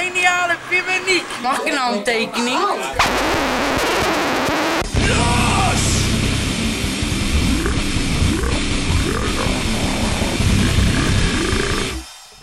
[0.00, 1.24] geniale Pimeniek.
[1.42, 2.58] Mag ik een handtekening?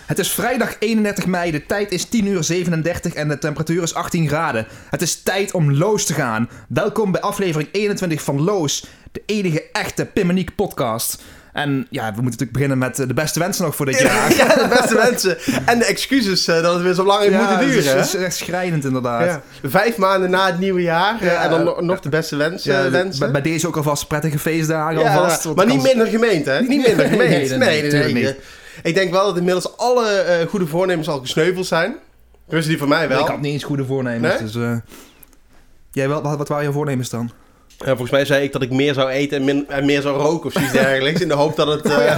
[0.05, 3.93] Het is vrijdag 31 mei, de tijd is 10 uur 37 en de temperatuur is
[3.93, 4.67] 18 graden.
[4.89, 6.49] Het is tijd om Loos te gaan.
[6.67, 11.23] Welkom bij aflevering 21 van Loos, de enige echte Pimmeniek podcast.
[11.57, 14.33] En ja, we moeten natuurlijk beginnen met eh, de beste wensen nog voor dit jaar.
[14.37, 15.37] Ja, de beste mensen.
[15.65, 17.97] En de excuses eh, dat het weer zo lang heeft moeten het duren.
[17.97, 19.25] het is echt schrijnend inderdaad.
[19.25, 19.41] Ja.
[19.69, 21.21] Vijf maanden na het nieuwe jaar.
[21.21, 22.73] eh, en dan nog- de beste wensen.
[22.73, 23.31] Ja, wensen.
[23.31, 25.55] bij, deze ook alvast prettige feestdagen alvast.
[25.55, 26.61] maar niet minder gemeend, hè?
[26.61, 27.57] Niet minder gemeend.
[27.57, 28.35] nee, nee, nee.
[28.83, 31.95] Ik denk wel dat inmiddels alle goede voornemens al gesneuveld zijn.
[32.49, 33.21] Dus die van mij wel.
[33.21, 34.39] Ik had niet eens goede voornemens.
[34.39, 34.51] Nee?
[34.51, 34.79] Dus,
[35.91, 37.31] jij wel, wat, wat waren je voornemens dan?
[37.77, 40.17] Ja, volgens mij zei ik dat ik meer zou eten en, min- en meer zou
[40.21, 41.21] roken of zoiets dergelijks.
[41.21, 42.17] In de hoop dat het, eh,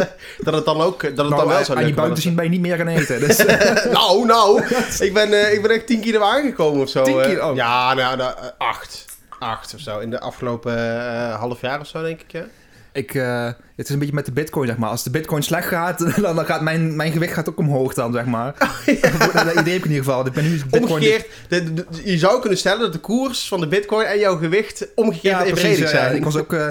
[0.46, 2.14] dat het dan ook dat het dan wel zou Nou, aan je lukken.
[2.14, 3.20] te zien ben je niet meer gaan eten.
[3.26, 3.44] Dus,
[3.92, 4.62] nou, nou.
[5.06, 7.02] ik, ben, eh, ik ben echt 10 kilo aangekomen of zo.
[7.02, 7.28] 10 eh.
[7.28, 7.54] kilo?
[7.54, 9.04] Ja, nou, nou, eh, acht.
[9.38, 9.98] Acht of zo.
[9.98, 12.32] In de afgelopen eh, half jaar of zo, denk ik.
[12.32, 12.44] Ja.
[12.92, 13.44] Ik, eh,
[13.76, 14.90] het is een beetje met de bitcoin, zeg maar.
[14.90, 18.24] Als de bitcoin slecht gaat, dan, gaat mijn, mijn gewicht gaat ook omhoog dan, zeg
[18.24, 18.54] maar.
[19.32, 20.26] Dat idee heb ik in ieder geval.
[20.26, 20.82] Ik ben nu bitcoin...
[20.82, 24.36] Omgekeerd, de- de- je zou kunnen stellen dat de koers van de bitcoin en jouw
[24.36, 25.78] gewicht omgekeerd ja, precies.
[25.78, 26.16] ja, zijn.
[26.16, 26.52] ik was ook...
[26.52, 26.68] eh,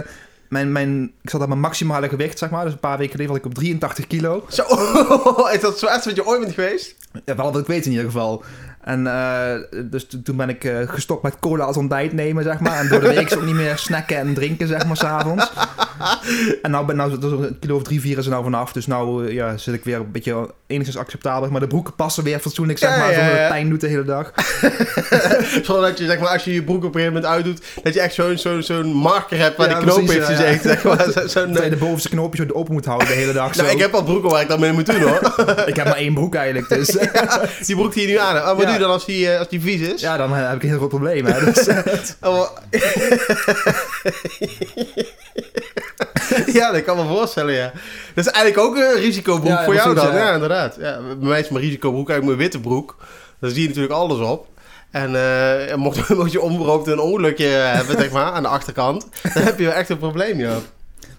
[0.49, 2.63] mijn, mijn, ik zat aan mijn maximale gewicht, zeg maar.
[2.63, 4.45] Dus een paar weken geleden was ik op 83 kilo.
[4.49, 4.63] Zo,
[5.53, 6.95] is dat zo erg wat je ooit bent geweest?
[7.25, 8.43] Ja, wel dat ik weet in ieder geval.
[8.89, 12.59] En eh, dus to- toen ben ik eh, gestopt met cola als ontbijt nemen, zeg
[12.59, 12.79] maar.
[12.79, 15.51] En door de week ook niet meer snacken en drinken, zeg maar, s'avonds.
[16.61, 18.71] En nou ben nou, dus een kilo of drie, vier is er nou vanaf.
[18.71, 21.49] Dus nou eh, ja, zit ik weer een beetje enigszins acceptabel.
[21.49, 23.11] Maar de broeken passen weer fatsoenlijk, zeg Ja, maar.
[23.11, 24.31] ja, Zonder dat pijn doet de hele dag.
[25.65, 27.93] Zonder dat je, zeg maar, als je je broek op een gegeven moment uitdoet, dat
[27.93, 30.69] je echt zo'n zo'n zo'n marker hebt waar de knoop heeft gezeten.
[30.69, 31.05] Zeg maar.
[31.13, 33.55] Zo- Terwijl je de bovenste knoopjes zo open moet houden de hele dag.
[33.55, 33.61] Zo.
[33.61, 35.33] nou, ik heb al broeken waar ik dat mee moet doen hoor.
[35.65, 36.87] ik heb maar één broek eigenlijk, dus...
[37.65, 38.47] die broek die je nu aan hebt.
[38.47, 40.01] Oh, dan als die, eh, als die vies is?
[40.01, 41.45] Ja, dan eh, heb ik een heel groot probleem, hè.
[41.51, 41.77] Dus, eh,
[42.21, 42.49] Oh,
[46.53, 47.71] ja, dat kan me voorstellen, ja.
[48.15, 50.13] Dat is eigenlijk ook een risicobroek Ja, voor jou dan.
[50.13, 50.17] ja.
[50.25, 50.75] Ja, inderdaad.
[50.79, 52.95] Ja, bij mij is mijn risicobroek eigenlijk mijn witte broek.
[53.39, 54.47] Daar zie je natuurlijk alles op.
[54.91, 59.59] En mocht, mocht je onberoopt een ongelukje hebben, zeg maar, aan de achterkant, dan heb
[59.59, 60.55] je wel echt een probleem, joh.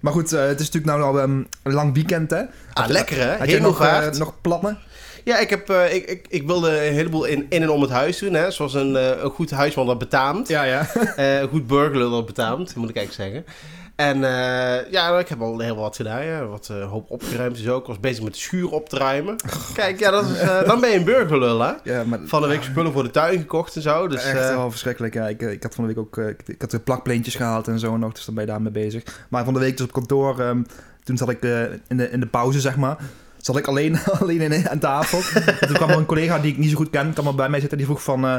[0.01, 2.43] maar goed, het is natuurlijk nou al ehm, een lang weekend, hè.
[2.73, 3.37] Ah, lekker hè?
[3.37, 4.79] Had je nog, eh, nog plannen?
[5.25, 7.91] Ja, ik, heb, eh, ik, ik, ik wilde een heleboel in, in en om het
[7.91, 8.35] huis doen.
[8.35, 8.51] Hè?
[8.51, 10.49] Zoals een, eh, een goed huisman dat betaamt.
[10.49, 10.87] Ja, ja.
[11.17, 13.55] Eh, een goed burglar dat betaamt, moet ik eigenlijk zeggen.
[14.01, 16.25] En eh, ja, ik heb al heel wat gedaan.
[16.25, 16.45] Ja.
[16.45, 17.81] Wat eh, hoop opgeruimd is ook.
[17.81, 19.37] Ik was bezig met de schuur op te ruimen.
[19.75, 21.73] Kijk, ja, dat is, eh, dan ben je een burgerlul, hè?
[21.85, 24.09] ja maar, Van de week spullen voor de tuin gekocht en zo.
[24.09, 25.15] Dus, echt eh, wel verschrikkelijk.
[25.15, 27.35] Ja, ik, eh, ik had van de week ook eh, ik, ik had de plakpleentjes
[27.35, 29.27] gehaald en zo nog, dus dan ben je daarmee bezig.
[29.29, 30.63] Maar van de week dus op kantoor, ehm,
[31.05, 32.97] toen zat ik eh, in, de, in de pauze, zeg maar,
[33.41, 35.41] zat ik alleen, alleen in, aan tafel.
[35.61, 37.49] en toen kwam er een collega die ik niet zo goed ken, kwam er bij
[37.49, 38.35] mij zitten, die vroeg van, eh,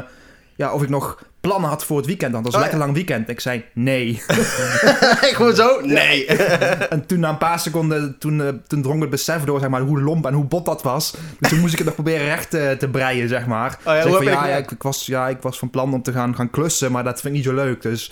[0.56, 2.32] ja, of ik nog plannen had voor het weekend.
[2.32, 3.28] Want dat was Oh, een lekker lang weekend.
[3.28, 4.22] Ik zei, nee.
[5.36, 5.80] gewoon zo?
[5.80, 6.26] Nee.
[6.94, 9.80] en toen na een paar seconden, toen, eh, toen drong het besef door, zeg maar,
[9.80, 11.14] hoe lomp en hoe bot dat was.
[11.38, 13.78] Dus toen moest ik het nog proberen recht te, te breien, zeg maar.
[13.78, 16.02] Oh ja, Dus ik van, ja, ik, ik was, ja, ik was van plan om
[16.02, 17.82] te gaan, gaan klussen, maar dat vind ik niet zo leuk.
[17.82, 18.10] Dus,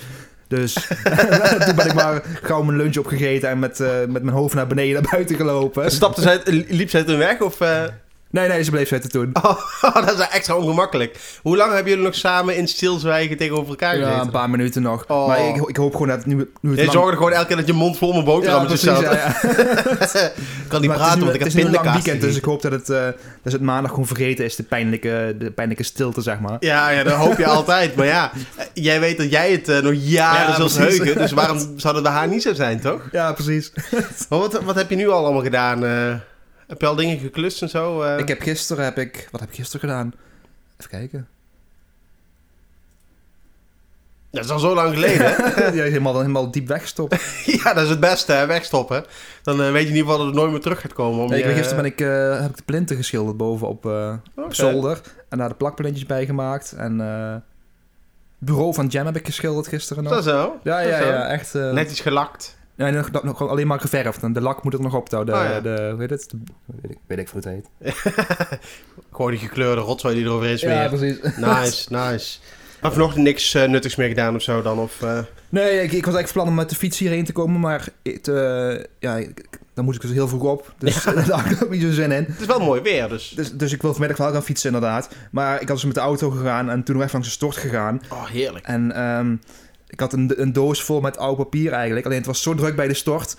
[0.50, 0.72] dus
[1.66, 4.66] toen ben ik maar gauw mijn lunch opgegeten en met, eh, met mijn hoofd naar
[4.66, 5.90] beneden naar buiten gelopen.
[5.90, 7.40] Stapte zij, liep zij toen weg?
[7.40, 7.84] Of, eh?
[8.30, 9.32] Nee, nee, ze bleef zitten toen.
[9.82, 11.18] Oh, dat is extra ongemakkelijk.
[11.42, 14.24] Hoe lang hebben jullie nog samen in stilzwijgen tegenover elkaar Ja, gezeten?
[14.26, 15.04] een paar minuten nog.
[15.08, 15.26] Oh.
[15.26, 17.66] Maar ik, ik hoop gewoon dat nu, nu het lang- zorgde gewoon elke keer dat
[17.66, 19.32] je mond vol met ja, boterhammetjes precies, ja, ja.
[20.68, 22.20] kan niet Maar praten, het nu, want ik heb het is een lang pindakaas weekend,
[22.20, 23.06] dus ik hoop dat het, eh,
[23.42, 26.56] dat het maandag gewoon vergeten is, de pijnlijke, de pijnlijke stilte, zeg maar.
[26.60, 27.96] Ja, ja, dat hoop je altijd.
[27.96, 28.30] Maar ja,
[28.74, 31.18] jij weet dat jij het eh, nog jaren Ja, zult heugen.
[31.18, 33.00] Dus waarom zou dat bij haar niet zo zijn, toch?
[33.12, 33.72] Ja, precies.
[34.28, 35.84] Maar wat, wat heb je nu al allemaal gedaan?
[35.84, 36.14] eh?
[36.70, 38.02] Heb je al dingen geklust en zo?
[38.02, 38.18] eh?
[38.18, 40.12] Ik heb gisteren, heb ik, wat heb ik gisteren gedaan?
[40.78, 41.28] Even kijken.
[44.30, 45.64] Dat is al zo lang geleden, hè?
[45.78, 47.16] ja, helemaal, helemaal diep weggestopt.
[47.62, 48.46] ja, dat is het beste, hè?
[48.46, 49.04] wegstoppen.
[49.42, 51.22] Dan eh, weet je in ieder geval dat het nooit meer terug gaat komen.
[51.22, 53.68] Om Nee, ik je- ben, gisteren ben ik, eh, heb ik de plinten geschilderd boven
[53.68, 54.14] op, eh,
[54.48, 55.00] zolder.
[55.28, 56.72] En daar de plakplintjes bij gemaakt.
[56.72, 57.34] En eh
[58.38, 60.12] bureau van Jam heb ik geschilderd gisteren nog.
[60.12, 60.58] Dat zo.
[60.62, 61.06] ja, dat ja, zo.
[61.06, 61.54] ja, echt.
[61.54, 62.58] eh, Net iets gelakt.
[62.80, 64.22] Nee, nog, nog, nog gewoon alleen maar geverfd.
[64.22, 65.10] En de lak moet er nog op.
[65.10, 65.60] De, de, Oh, ja.
[65.60, 66.30] de, hoe heet het?
[66.30, 66.36] De,
[66.82, 67.50] weet, ik, weet ik hoe het
[67.80, 67.94] heet.
[69.12, 70.88] Gewoon die gekleurde rotzooi die eroverheen smeert.
[70.88, 71.18] precies.
[71.36, 72.38] Nice, nice.
[72.82, 74.78] Maar vanochtend niks eh, nuttigs meer gedaan of zo dan?
[74.78, 75.18] Of, eh,
[75.48, 77.60] Nee, ik, ik was eigenlijk van plan om met de fiets hierheen te komen.
[77.60, 80.74] Maar het, eh, ja, ik- dan moest ik dus heel vroeg op.
[80.78, 82.24] Dus daar had ik ook niet zo zin in.
[82.28, 83.28] Het is wel mooi weer, dus...
[83.36, 85.08] Dus, dus ik wil vanmiddag wel gaan fietsen inderdaad.
[85.30, 87.56] Maar ik had dus met de auto gegaan en toen nog even langs de stort
[87.56, 88.00] gegaan.
[88.12, 88.66] Oh, heerlijk.
[88.66, 89.34] En ehm,
[89.90, 92.06] ik had een, een doos vol met oud papier eigenlijk.
[92.06, 93.36] Alleen het was zo druk bij de stort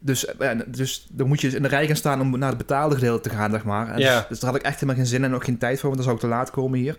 [0.00, 2.58] Dus, eh, dus dan moet je dus in de rij gaan staan om naar het
[2.58, 3.88] betaalde gedeelte te gaan, zeg maar.
[3.88, 4.18] En Ja.
[4.18, 5.94] dus, dus daar had ik echt helemaal geen zin en ook geen tijd voor, want
[5.94, 6.96] dan zou ik te laat komen hier.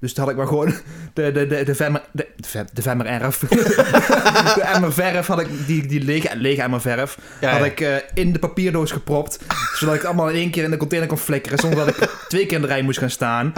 [0.00, 0.74] Dus toen had ik maar gewoon
[1.14, 3.38] de, de, de, de, Vemmer, de, de, Vem- de Vemmer erf.
[4.54, 7.94] de emmer verf had ik, die, die lege, lege emmer verf, Ja, had ik eh,
[8.14, 9.38] in de papierdoos gepropt.
[9.74, 12.10] zodat ik het allemaal in één keer in de container kon flikkeren, zonder dat ik
[12.28, 13.52] twee keer in de rij moest gaan staan.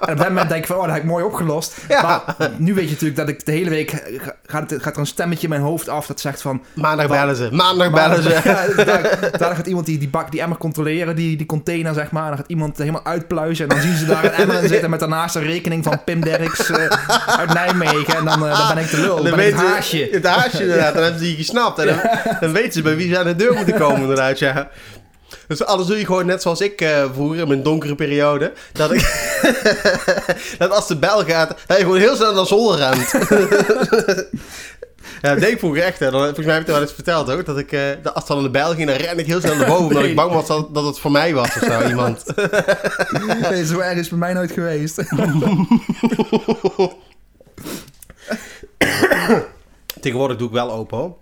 [0.00, 1.76] En op dat moment denk ik van, oh, dat heb ik mooi opgelost.
[1.88, 2.02] Ja.
[2.02, 4.02] Maar nu weet je natuurlijk dat ik de hele week,
[4.46, 7.16] gaat, gaat er een stemmetje in mijn hoofd af dat zegt van, Maandag Wat?
[7.18, 7.48] bellen ze.
[7.52, 8.28] Maandag bellen ze.
[8.44, 12.10] Ja, daar, daar gaat iemand die, die bak, die emmer controleren, die, die container, zeg
[12.10, 12.22] maar.
[12.22, 13.68] En dan gaat iemand helemaal uitpluizen.
[13.68, 16.20] En dan zien ze daar een emmer in zitten met daarnaast een rekening van Pim
[16.20, 16.86] Derks eh,
[17.26, 18.16] uit Nijmegen.
[18.16, 19.14] En dan, eh, dan ben ik de lul.
[19.14, 20.08] Dan, Dan ben ik weten het haasje.
[20.10, 20.94] Het haasje inderdaad.
[20.94, 21.78] Dan hebben ze die gesnapt.
[21.78, 22.00] En dan,
[22.40, 24.38] dan weten ze bij wie ze aan de deur moeten komen inderdaad.
[24.38, 24.70] Ja.
[25.48, 28.52] Dus alles doe je gewoon net zoals ik vroeger in mijn donkere periode.
[28.72, 29.00] Dat, ik,
[30.58, 33.12] dat als de bel gaat, dat je gewoon heel snel naar zolder rent.
[35.22, 35.98] Ja, dat deed ik vroeger echt.
[35.98, 36.10] Hè.
[36.10, 37.44] Dan, volgens mij heb ik het wel eens verteld ook.
[37.44, 39.66] Dat ik, eh, dat als dan de bel ging, dan ren ik heel snel naar
[39.66, 39.86] boven.
[39.86, 41.86] Omdat ik bang was dat, dat het voor mij was of zo.
[41.88, 42.24] Iemand.
[43.50, 44.94] Nee, zo erg is het bij mij nooit geweest.
[50.00, 51.16] Tegenwoordig doe ik wel open hoor.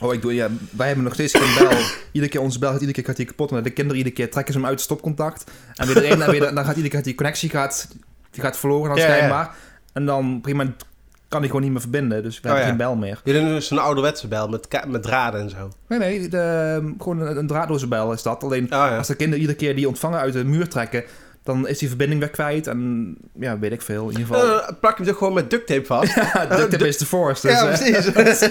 [0.00, 1.78] Oh, ik doe, ja, wij hebben nog steeds geen bel.
[2.12, 3.50] Iedere keer onze bel gaat iedere keer gaat die kapot.
[3.50, 5.50] Maar de kinderen iedere keer trekken ze hem uit het stopcontact.
[5.74, 7.88] En weer erin en weer, dan gaat iedere keer die connectie gaat,
[8.30, 9.14] die gaat verloren dan Ja, ja.
[9.14, 9.54] schijnbaar.
[9.92, 10.84] En dan moment
[11.30, 12.22] kan hij gewoon niet meer verbinden.
[12.22, 12.68] Dus we Oh, hebben ja.
[12.68, 13.20] geen bel meer.
[13.24, 15.70] Jullie hebben dus een ouderwetse bel met, met draden en zo.
[15.88, 18.42] Nee, nee, de, gewoon een, een draadloze bel is dat.
[18.42, 18.96] Alleen Oh ja.
[18.96, 21.04] als de kinderen iedere keer die ontvangen uit de muur trekken,
[21.44, 22.66] dan is die verbinding weer kwijt.
[22.66, 24.08] En ja, weet ik veel.
[24.10, 24.60] In ieder geval.
[24.60, 26.14] Eh, plak je hem toch gewoon met duct tape vast?
[26.34, 27.46] Ja, duct tape is de force.
[27.46, 28.50] Dus, ja, eh, precies.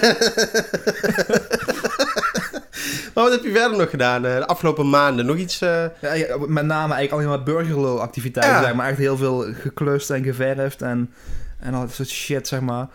[3.14, 5.26] maar wat heb je verder nog gedaan eh, de afgelopen maanden?
[5.26, 5.60] Nog iets?
[5.60, 8.56] eh, ja, ja, met name eigenlijk alleen maar burgerlul activiteiten.
[8.56, 8.62] Ja.
[8.64, 11.10] Zeg maar echt heel veel geklust en geverfd en,
[11.60, 12.86] en al dat soort shit, zeg maar.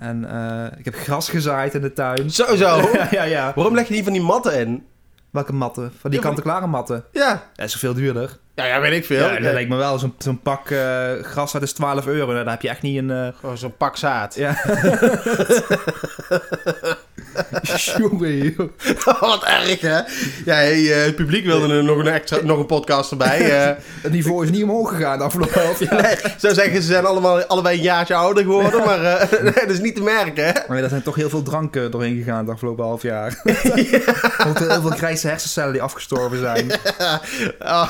[0.00, 2.30] En eh, ik heb gras gezaaid in de tuin.
[2.30, 2.88] Zo, zo.
[2.92, 3.52] ja, ja, ja.
[3.54, 4.86] Waarom leg je niet van die matten in?
[5.30, 5.92] Welke matten?
[6.00, 7.04] Van die Ja, kant-en-klare matten.
[7.12, 7.42] Ja.
[7.54, 8.38] Dat is veel duurder.
[8.54, 9.28] Ja, ja, weet ik veel.
[9.28, 9.98] Ja, dat lijkt me wel.
[9.98, 12.32] Zo'n zo'n pak eh, gras, dat is 12 euro.
[12.32, 13.34] Nou, Daar heb je echt niet een...
[13.40, 14.34] Gewoon zo'n pak zaad.
[14.34, 14.56] Ja.
[17.98, 18.54] Jongen.
[19.20, 19.96] Wat erg, hè?
[20.44, 23.50] Ja, hey, eh, het publiek wilde er nog een, extra, nog een podcast erbij.
[23.68, 23.76] eh.
[24.02, 26.02] Het niveau is niet omhoog gegaan de afgelopen half jaar.
[26.02, 29.70] nee, zou zeggen, ze zijn allemaal, allebei een jaartje ouder geworden, maar eh, nee, dat
[29.70, 30.52] is niet te merken, hè?
[30.68, 33.40] Maar er zijn toch heel veel dranken doorheen gegaan de afgelopen half jaar.
[34.46, 36.70] Ook heel veel grijze hersencellen die afgestorven zijn.
[37.58, 37.88] Oh,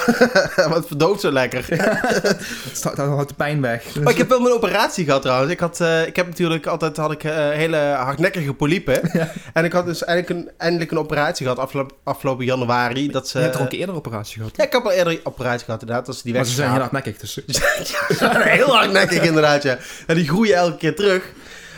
[0.68, 1.64] wat verdooft zo lekker.
[1.68, 3.84] Het houdt de pijn weg.
[3.94, 5.52] Maar Oh, ik heb wel mijn operatie gehad trouwens.
[5.52, 7.22] Ik, had, ik heb natuurlijk altijd had ik,
[7.52, 9.00] hele hardnekkige polypen.
[9.52, 13.10] En ik had dus eindelijk een, eindelijk een operatie gehad afgelopen, afgelopen januari.
[13.10, 14.56] Dat ze, Je hebt er ook een eerder operatie gehad.
[14.56, 16.06] ja, ik heb al eerder een operatie gehad inderdaad.
[16.06, 17.16] Dat ze die Maar ze zijn heel hardnekkig.
[17.18, 17.52] Dus Ja,
[18.08, 19.78] ze zijn heel hardnekkig inderdaad, ja.
[20.06, 21.32] En die groeien elke keer terug.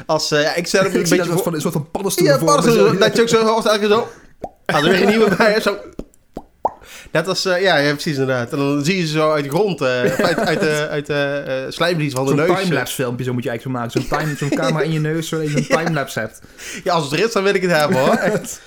[0.06, 1.42] Als, eh, ja, ik hem een dat beetje voor...
[1.42, 4.08] van, een soort van paddenstoel Ja, paddenstoel, dat je ook zo als elke keer zo...
[4.66, 5.76] Als er weer een nieuwe bij is, zo...
[7.12, 8.52] Net als, eh, ja, ja, precies inderdaad.
[8.52, 9.88] En dan zie je ze zo uit de grond, eh,
[10.28, 12.48] uit, uit de, uit de eh, slijmvlies van de Zo'n neus.
[12.50, 12.56] eh.
[12.62, 14.08] timelapse filmpje, zo moet je eigenlijk zo maken.
[14.10, 16.40] Zo'n time, zo'n camera in je neus, zodat je zo'n timelapse hebt.
[16.84, 18.14] Ja, als het er is, dan wil ik het hebben hoor.
[18.14, 18.60] Echt.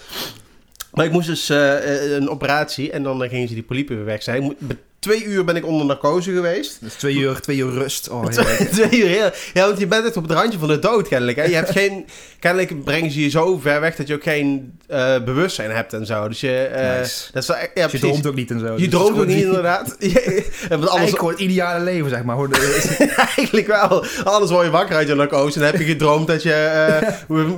[0.93, 3.95] Maar ik moest dus eh, eh, een operatie en dan eh, gingen ze die polypen
[3.95, 4.55] weer weg zijn.
[5.03, 6.77] Twee uur ben ik onder narcose geweest.
[6.81, 8.09] Dus twee uur, twee uur rust.
[8.09, 8.25] Oh,
[8.71, 11.37] twee uur, heel- ja, want je bent echt op het randje van de dood kennelijk.
[11.37, 11.43] Hè?
[11.43, 12.05] Je hebt geen,
[12.39, 16.05] kennelijk brengen ze je zo ver weg dat je ook geen eh, bewustzijn hebt en
[16.05, 16.27] zo.
[16.27, 17.31] Dus je, eh, Nice.
[17.31, 17.99] dat is echt- ja, je precies.
[17.99, 18.65] droomt ook niet en zo.
[18.73, 19.95] Je Dus droomt ook niet inderdaad.
[19.99, 22.37] Je- alles, Eigenlijk het ideale leven, zeg maar.
[22.37, 24.05] De- eigenlijk wel.
[24.23, 27.09] Anders word je wakker uit je narcose en dan heb je gedroomd dat je eh,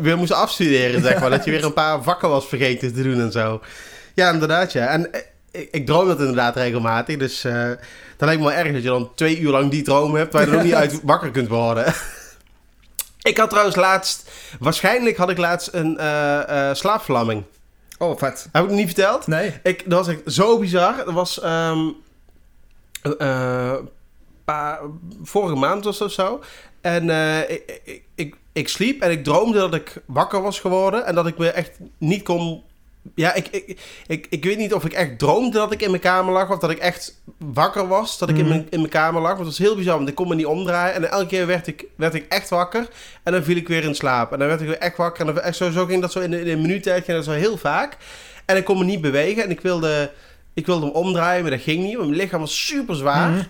[0.01, 1.29] weer, moest afstuderen, zeg maar.
[1.29, 3.62] Dat je weer een paar vakken was vergeten te doen en zo.
[4.13, 4.88] Ja, inderdaad, ja.
[4.88, 5.10] En
[5.55, 7.71] ik, ik droom dat inderdaad regelmatig, dus eh
[8.17, 10.45] dan lijkt me wel erg dat je dan twee uur lang die droom hebt, waar
[10.45, 11.93] je er ook niet uit wakker kunt worden.
[13.21, 17.43] ik had trouwens laatst, waarschijnlijk had ik laatst een eh, slaapverlamming.
[17.97, 18.47] Oh, vet.
[18.51, 19.27] Heb ik het niet verteld?
[19.27, 19.53] Nee.
[19.63, 20.95] Ik, dat was echt zo bizar.
[20.95, 21.89] Dat was ehm,
[23.17, 23.75] eh,
[24.45, 24.79] paar,
[25.24, 26.41] vorige maand of zo.
[26.81, 27.09] En
[27.50, 31.05] ik, ik, ik, ik sliep en ik droomde dat ik wakker was geworden.
[31.05, 32.63] En dat ik me echt niet kon...
[33.15, 36.01] Ja, ik, ik, ik, ik weet niet of ik echt droomde dat ik in mijn
[36.01, 36.50] kamer lag.
[36.51, 38.50] Of dat ik echt wakker was dat ik in, Mhm.
[38.53, 39.31] mijn, in mijn kamer lag.
[39.35, 40.95] Want het was heel bizar, want ik kon me niet omdraaien.
[40.95, 42.88] En elke keer werd ik, werd ik echt wakker.
[43.24, 44.31] En dan viel ik weer in slaap.
[44.33, 45.27] En dan werd ik weer echt wakker.
[45.27, 47.03] En dan, echt zo, zo ging dat zo in, de- in een minuut tijd.
[47.05, 47.97] Ging dat zo heel vaak.
[48.45, 49.43] En ik kon me niet bewegen.
[49.43, 50.12] En ik wilde,
[50.53, 51.95] ik wilde hem omdraaien, maar dat ging niet.
[51.95, 53.29] Want mijn lichaam was super zwaar.
[53.31, 53.43] Mhm.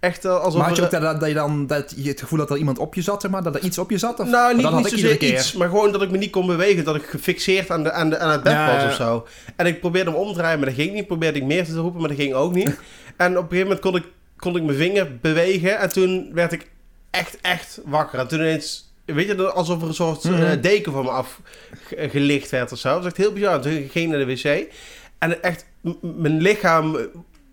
[0.00, 2.50] Echt alsof Maar had je ook dat, dat je dan dat je het gevoel dat
[2.50, 3.42] er iemand op je zat, zeg maar?
[3.42, 4.20] Dat er iets op je zat?
[4.20, 4.28] Of?
[4.28, 6.84] nou, niet, niet zozeer iets, maar gewoon dat ik me niet kon bewegen.
[6.84, 9.26] Dat ik gefixeerd aan, de, aan, de, aan het bed Ja, was of zo.
[9.56, 11.06] En ik probeerde hem om te draaien, maar dat ging niet.
[11.06, 12.66] Probeerde ik meer te roepen, maar dat ging ook niet.
[13.16, 14.04] en op een gegeven moment kon ik,
[14.36, 15.78] kon ik mijn vinger bewegen.
[15.78, 16.70] En toen werd ik
[17.10, 18.18] echt, echt wakker.
[18.18, 20.60] En toen ineens weet je, alsof er een soort eh, Mhm.
[20.60, 22.88] deken van me afgelicht werd of zo.
[22.88, 23.60] Dat was echt heel bizar.
[23.60, 24.72] Toen ging ik naar de wc.
[25.18, 25.64] En echt,
[26.00, 26.96] mijn lichaam,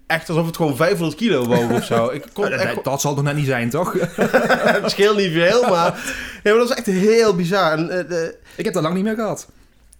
[0.07, 2.09] echt alsof het gewoon 500 kilo woog of zo.
[2.09, 3.93] Ik kon dat, echt, dat, dat zal toch net niet zijn, toch?
[4.81, 5.91] het scheelt niet veel, maar,
[6.43, 7.71] nee, maar dat was echt heel bizar.
[7.71, 9.47] En, eh, de- ik heb dat lang niet meer gehad.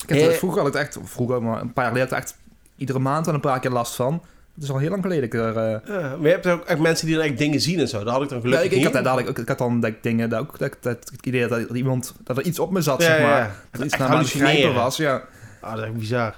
[0.04, 0.26] Ik heb Eh.
[0.26, 2.36] er- vroeger had ik het echt, vroeger, maar een paar jaar echt
[2.78, 4.24] iedere maand wel een paar keer last van.
[4.56, 5.24] Het is al heel lang geleden.
[5.24, 7.80] Ik er, eh, ja, maar je hebt ook echt mensen die dan echt dingen zien
[7.80, 8.04] en zo.
[8.04, 10.30] Dat had ik dan ja, gelukkig ik, ik, had, ik had dan dat ik dingen,
[10.30, 13.18] dat, ook, dat, het idee dat, iemand, dat er iets op me zat, Ja, zeg
[13.20, 13.38] ja, maar.
[13.40, 13.52] ja.
[13.72, 15.22] Dat er iets naar grijpen was, ja.
[15.62, 16.36] Ah, dat is echt bizar.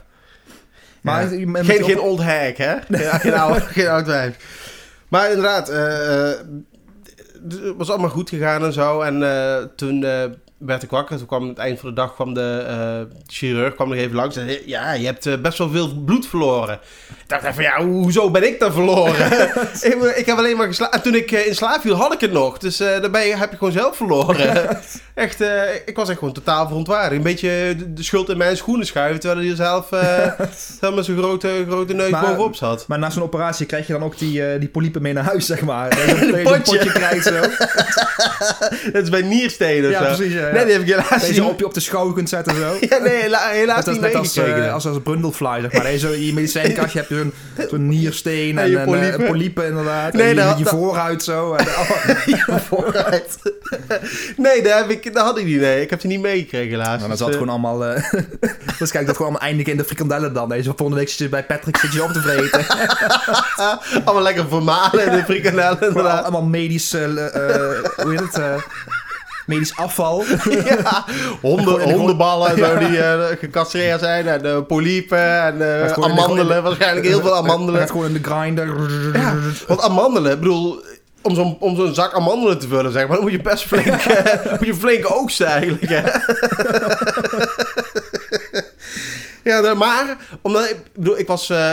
[1.01, 1.38] Maar Ja.
[1.39, 2.75] je- met- Geen, geen old hack, hè?
[3.04, 4.36] Ja, geen, oude, geen oud wijf.
[5.08, 6.38] Maar inderdaad, eh, eh,
[7.50, 9.01] het was allemaal goed gegaan en zo.
[9.01, 10.06] En eh, toen
[10.58, 11.18] werd ik wakker.
[11.18, 14.16] Toen kwam aan het eind van de dag kwam de eh, chirurg kwam nog even
[14.16, 14.36] langs.
[14.36, 16.80] En zei, ja, je hebt eh, best wel veel bloed verloren.
[17.10, 19.32] Ik dacht even, ja, hoezo ben ik dan verloren?
[19.92, 20.98] ik, ik heb alleen maar geslapen.
[20.98, 22.58] En toen ik eh, in slaap viel, had ik het nog.
[22.58, 24.68] Dus eh daarbij heb je gewoon zelf verloren.
[25.14, 25.42] echt,
[25.86, 27.16] ik was echt gewoon totaal verontwaardigd.
[27.16, 29.20] Een beetje de, de schuld in mijn schoenen schuiven.
[29.20, 29.90] Terwijl hij zelf,
[30.96, 32.88] met zo'n grote, grote neus Maar- bovenop zat.
[32.88, 35.62] Maar na zo'n operatie krijg je dan ook die, die polypen mee naar huis, zeg
[35.62, 35.90] maar.
[35.90, 36.76] Dat je een potje.
[36.78, 37.42] potje krijgt zo.
[38.92, 40.16] Dat is bij nierstenen of Ja, zo.
[40.16, 40.34] precies.
[40.34, 40.54] Ja, ja.
[40.54, 41.50] Nee, die heb ik helaas Dat je ze niet.
[41.50, 42.74] op je op de schouder kunt zetten zo.
[42.89, 44.98] Ja, nee, hela- helaas Net als, niet net als, eh, als, als
[45.62, 45.84] zeg maar.
[45.84, 47.27] Dat je zo in je medicijnkastje heb je
[47.70, 48.86] zo'n niersteen en, en
[49.25, 49.63] polypen.
[49.63, 50.13] eh, inderdaad.
[50.13, 51.54] Nee, en je, dat- je dat- vooruit zo.
[51.54, 51.66] En,
[52.48, 53.38] oh, vooruit.
[54.38, 55.60] nee, dat, heb ik, dat had ik niet.
[55.60, 57.00] Nee, ik heb die niet meegekregen helaas.
[57.00, 57.86] dan Dus, zat eh, gewoon allemaal...
[57.86, 58.04] eh
[58.80, 60.50] waarschijnlijk dat gewoon allemaal eindigen in de frikandellen dan.
[60.50, 62.66] Deze volgende week zit je bij Patrick zit je op te vreten.
[64.06, 66.94] allemaal lekker vermalen in de frikandellen allemaal medisch...
[66.94, 68.38] eh, eh, hoe heet het?
[69.48, 70.24] Medisch afval.
[70.66, 71.06] ja,
[71.42, 72.98] honden, hondenballen en zo die
[73.39, 74.27] gecastreerd zijn.
[74.27, 76.63] En eh, polypen en eh, de- amandelen.
[76.63, 77.80] Waarschijnlijk heel veel Dat amandelen.
[77.82, 78.68] gaat gewoon in de grinder.
[79.13, 79.34] Ja,
[79.68, 80.82] want amandelen, ik bedoel,
[81.22, 83.86] om zo'n, om zo'n zak amandelen te vullen, zeg maar, dan moet je best flink,
[84.60, 85.92] moet je flink oogsten eigenlijk.
[89.48, 91.72] Ja, maar, omdat ik, bedoel, ik was eh,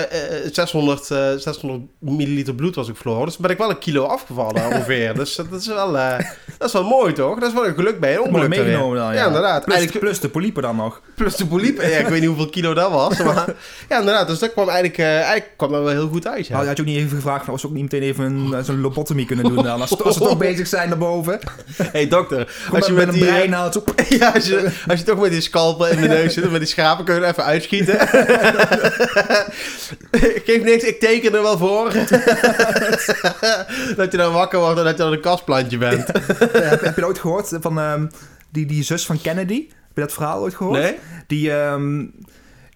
[0.52, 4.66] 600, eh, 600 milliliter bloed was ik verloren, dus ben ik wel een kilo afgevallen
[4.72, 5.14] ongeveer.
[5.14, 6.18] dus dat is wel, eh,
[6.58, 7.38] dat is wel mooi, toch?
[7.38, 9.20] Dat is wel een geluk bij een ongeluk meegenomen dan, ja.
[9.20, 9.64] Ja, inderdaad.
[9.64, 11.00] Plus, Eigenlijk- plus de polypen dan nog.
[11.14, 11.90] Plus de poliepen.
[11.90, 13.18] Ja, ik weet niet hoeveel kilo dat was.
[13.22, 13.46] Maar
[13.88, 14.26] ja, inderdaad.
[14.28, 16.46] Dus dat kwam eigenlijk, eh, eigenlijk kwam dat wel heel goed uit.
[16.46, 16.56] Ja.
[16.56, 18.80] Had, had je ook niet even gevraagd, was ook niet meteen even een, eh, zo'n
[18.80, 19.80] lobotomie kunnen doen dan?
[19.80, 21.38] Als, als ze toch bezig zijn daarboven.
[21.82, 22.38] hey, dokter.
[22.38, 25.30] Als Als je met, een die, brein haalt, ja, als, je, als je toch met
[25.30, 28.08] die scalpel in de neus zit, met die schapen kun je er even uitschieten.
[30.44, 31.84] Geef niks, ik teken er wel voor.
[33.96, 36.10] dat je dan wakker wordt en dat je dan een kastplantje bent.
[36.10, 36.20] Eh,
[36.70, 38.06] heb, heb je dat ooit gehoord van ehm,
[38.50, 39.66] die, die zus van Kennedy?
[39.68, 40.80] Heb je dat verhaal ooit gehoord?
[40.80, 40.96] Nee?
[41.26, 42.04] Die, ehm,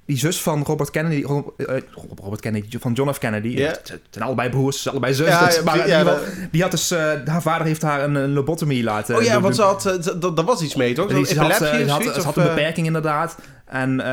[0.07, 1.77] die zus van Robert Kennedy, eh,
[2.23, 3.19] Robert Kennedy, van John F.
[3.19, 3.49] Kennedy.
[3.49, 3.69] Ja.
[3.69, 5.29] Het zijn allebei broers, allebei zus.
[5.29, 6.19] Ja, dus- ja, maar ja, geval,
[6.51, 9.43] die had dus, eh, haar vader heeft haar een, een lobotomie laten Oh ja, doen.
[9.43, 9.83] want ze had,
[10.17, 11.11] dat, dat was iets mee, toch?
[11.11, 13.37] Ze had, had, had een beperking inderdaad.
[13.71, 14.07] En, eh,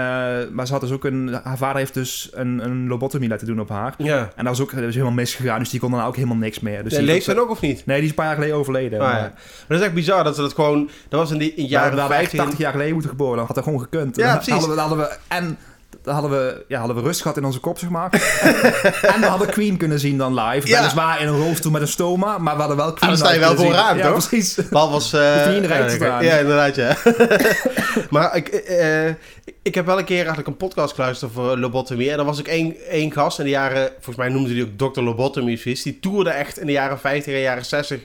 [0.52, 3.60] maar ze had dus ook een, haar vader heeft dus een, een lobotomie laten doen
[3.60, 3.94] op haar.
[3.98, 4.30] Ja.
[4.36, 6.60] En dat is ook dat is helemaal misgegaan, dus die kon dan ook helemaal niks
[6.60, 6.84] meer.
[6.84, 7.86] Dus die leeft ze heeft- nog of niet?
[7.86, 9.00] Nee, die is een paar jaar geleden overleden.
[9.00, 9.22] Ah, maar- ja.
[9.22, 10.90] Maar dat is echt bizar dat ze dat gewoon...
[11.10, 12.40] Dat was in die in Ja, jaren we hadden echt 50...
[12.40, 13.38] 80 jaar geleden moeten geboren.
[13.38, 14.16] Dan had dat gewoon gekund.
[14.16, 14.52] Ja, Dan precies.
[14.52, 15.58] Hadden we, dan hadden we, en
[16.02, 18.12] dan hadden we, ja, hadden we rust gehad in onze kop, zeg maar.
[19.14, 20.68] en we hadden Queen kunnen zien dan live.
[20.68, 20.78] Ja.
[20.78, 23.34] Weliswaar in een rolstoel met een stoma, maar we hadden wel Queen Ah, dan sta
[23.34, 24.04] je wel vooraan, zien.
[24.04, 24.28] Ja, toch?
[24.28, 24.60] precies.
[24.70, 25.12] Bal was...
[25.12, 25.70] Hoeft niet in
[26.24, 26.98] ja, inderdaad, ja.
[28.10, 29.08] maar ik, eh,
[29.62, 32.12] ik heb wel een keer eigenlijk een podcast geluisterd over lobotomie.
[32.12, 33.90] En dan was ik één, één gast in de jaren...
[33.94, 35.02] Volgens mij noemden die ook Dr.
[35.02, 35.60] Lobotomy.
[35.64, 38.00] Die toerde echt in de jaren 50 en jaren 60...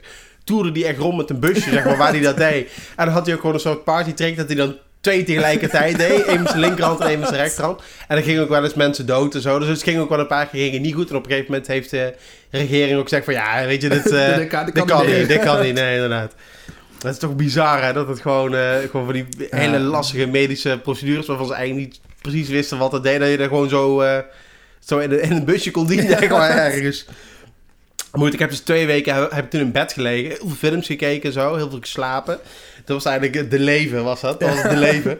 [0.45, 2.71] Toerde die echt rond met een busje, zeg maar, waar hij dat deed.
[2.97, 6.27] En dan had hij ook gewoon een soort partytrick dat hij dan twee tegelijkertijd deed.
[6.27, 7.81] Eén met zijn linkerhand en één met zijn rechterhand.
[8.09, 9.59] En dan gingen ook wel eens mensen dood en zo.
[9.59, 11.11] Dus het ging ook wel een paar keer gingen niet goed.
[11.11, 12.15] En op een gegeven moment heeft de
[12.51, 13.35] regering ook gezegd van...
[13.35, 15.29] Ja, weet je, dit, eh, Dit kan- dit dit kan niet.
[15.29, 16.35] Dit kan niet, nee, inderdaad.
[16.99, 17.93] Dat is toch bizar, hè?
[17.93, 21.27] Dat het gewoon, eh, gewoon van die hele lastige medische procedures...
[21.27, 23.21] waarvan ze eigenlijk niet precies wisten wat het deed...
[23.21, 24.19] dat je er gewoon zo, eh,
[24.85, 27.07] zo in, een- in een busje kon dienen, maar, ergens.
[28.13, 30.31] Moet, ik heb dus twee weken heb, ik toen in bed gelegen.
[30.31, 31.55] Heel veel films gekeken en zo.
[31.55, 32.39] Heel veel geslapen.
[32.85, 34.41] Dat was eigenlijk de leven, was dat.
[34.41, 35.19] Dat was de leven.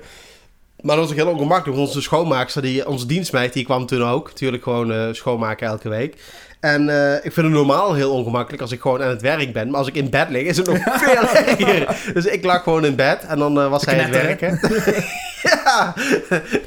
[0.81, 1.81] Maar dat was ook heel ongemakkelijk.
[1.81, 4.29] Onze schoonmaakster, die, onze dienstmeid, die kwam toen ook.
[4.29, 6.17] Natuurlijk gewoon eh, schoonmaken elke week.
[6.61, 9.69] En eh, ik vind het normaal heel ongemakkelijk als ik gewoon aan het werk ben.
[9.71, 12.13] Maar als ik in bed lig, is het nog veel erger.
[12.15, 14.61] Dus ik lag gewoon in bed en dan eh, was zij aan het werken.
[15.43, 15.95] ja,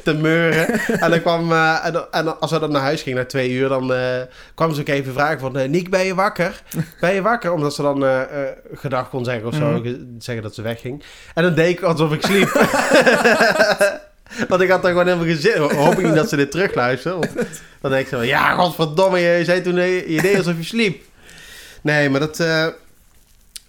[0.03, 0.67] te meuren.
[0.99, 3.93] En dan kwam, eh, en, als we dan naar huis gingen na twee uur, dan
[4.55, 5.69] kwam ze ook even vragen van...
[5.71, 6.61] Niek, ben je wakker?
[6.99, 7.51] Ben je wakker?
[7.53, 8.25] Omdat ze dan
[8.73, 9.65] gedag kon zeggen of zo.
[9.69, 9.81] Mhm.
[9.83, 11.03] ge- Zeggen dat ze wegging.
[11.33, 12.49] En dan deed ik alsof ik sliep.
[14.49, 15.61] Want ik had er gewoon helemaal geen zin in.
[15.61, 17.17] Hoop ik niet dat ze dit terugluisteren.
[17.19, 17.33] Want
[17.81, 21.01] dan denk ik zo, ja, godverdomme, je zei toen, eh, je deed alsof je sliep.
[21.81, 22.39] Nee, maar dat...
[22.39, 22.67] eh,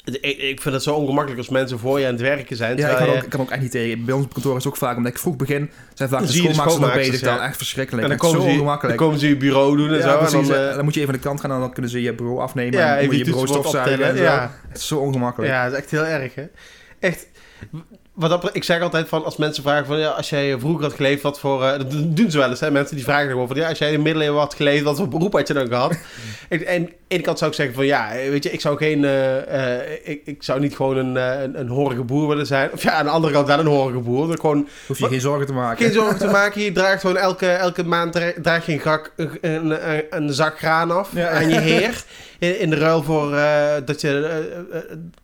[0.04, 2.76] Ik, ik vind het zo ongemakkelijk als mensen voor je aan het werken zijn.
[2.76, 4.04] Ja, ik kan, je- ook, ik kan ook echt niet tegen.
[4.04, 6.26] Bij ons op kantoor is het ook vaak, omdat ik vroeg begin, zijn vaak de
[6.26, 7.40] je schoonmaaksters nog bezig dan.
[7.40, 8.02] Echt verschrikkelijk.
[8.02, 10.38] en dan komen, zo ze, dan komen ze je bureau doen en ja, zo.
[10.38, 12.02] En dan, eh, dan moet je even aan de kant gaan en dan kunnen ze
[12.02, 12.78] je bureau afnemen.
[12.78, 14.22] ja, en moet je die bureau stofzuigen en zo.
[14.68, 15.50] Het is zo ongemakkelijk.
[15.52, 16.44] Ja, dat is echt heel erg, hè?
[17.00, 17.26] Echt.
[18.14, 20.92] Wat dat, ik zeg altijd van als mensen vragen van ja, als jij vroeger had
[20.94, 21.64] geleefd, wat voor.
[21.64, 22.70] eh, dat doen ze wel eens, hè?
[22.70, 25.08] Mensen die vragen gewoon van ja, als jij in de middeleeuwen had geleefd, wat voor
[25.08, 25.96] beroep had je dan gehad?
[26.48, 29.04] en, ene kant zou ik zeggen van ja, weet je, ik zou geen.
[29.04, 32.72] eh, eh, ik, ik zou niet gewoon een, eh, een, een horige boer willen zijn.
[32.72, 34.26] Of ja, aan de andere kant wel een horige boer.
[34.28, 35.84] Dat gewoon Hoef je geen zorgen te maken.
[35.84, 36.62] geen zorgen te maken.
[36.62, 39.12] Je draagt gewoon elke, elke maand dra- draag je een, gak,
[40.10, 41.28] een, zak graan af Ja.
[41.30, 42.04] aan je heer.
[42.38, 43.30] In, in de ruil voor
[43.84, 44.42] dat, je,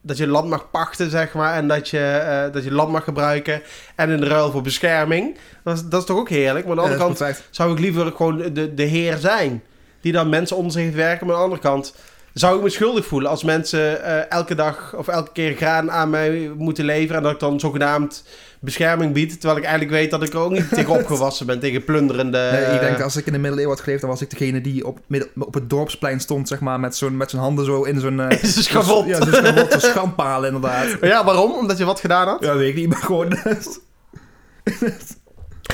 [0.01, 1.55] dat je land mag pachten, zeg maar.
[1.55, 3.63] En dat je, dat je land mag gebruiken.
[3.97, 5.37] En in de ruil voor bescherming.
[5.65, 6.67] Dat is, dat is toch ook heerlijk.
[6.67, 9.63] Maar aan de andere kant zou ik liever gewoon de, de heer zijn.
[10.01, 11.27] Die dan mensen onder zich heeft werken.
[11.27, 11.95] Maar aan de andere kant
[12.33, 16.11] zou ik me schuldig voelen als mensen eh, elke dag of elke keer graan aan
[16.11, 17.17] mij moeten leveren.
[17.17, 18.25] En dat ik dan zogenaamd
[18.61, 19.31] bescherming bied.
[19.31, 21.61] Terwijl ik eigenlijk weet dat ik er ook niet tegen opgewassen ben.
[21.61, 22.49] Tegen plunderende...
[22.53, 24.61] Nee, ik denk eh, als ik in de middeleeuwen had geleefd, dan was ik degene
[24.61, 24.99] die op,
[25.39, 28.21] op het dorpsplein stond, zeg maar, met, zo'n, met zijn handen zo in zo'n...
[28.21, 29.07] eh, In zijn schavot.
[29.07, 30.87] Ja, zo'n schavot, zo'n schandpaal inderdaad.
[31.11, 31.53] Ja, waarom?
[31.53, 32.45] Omdat je wat gedaan had?
[32.45, 33.35] Ja, weet ik niet, maar gewoon...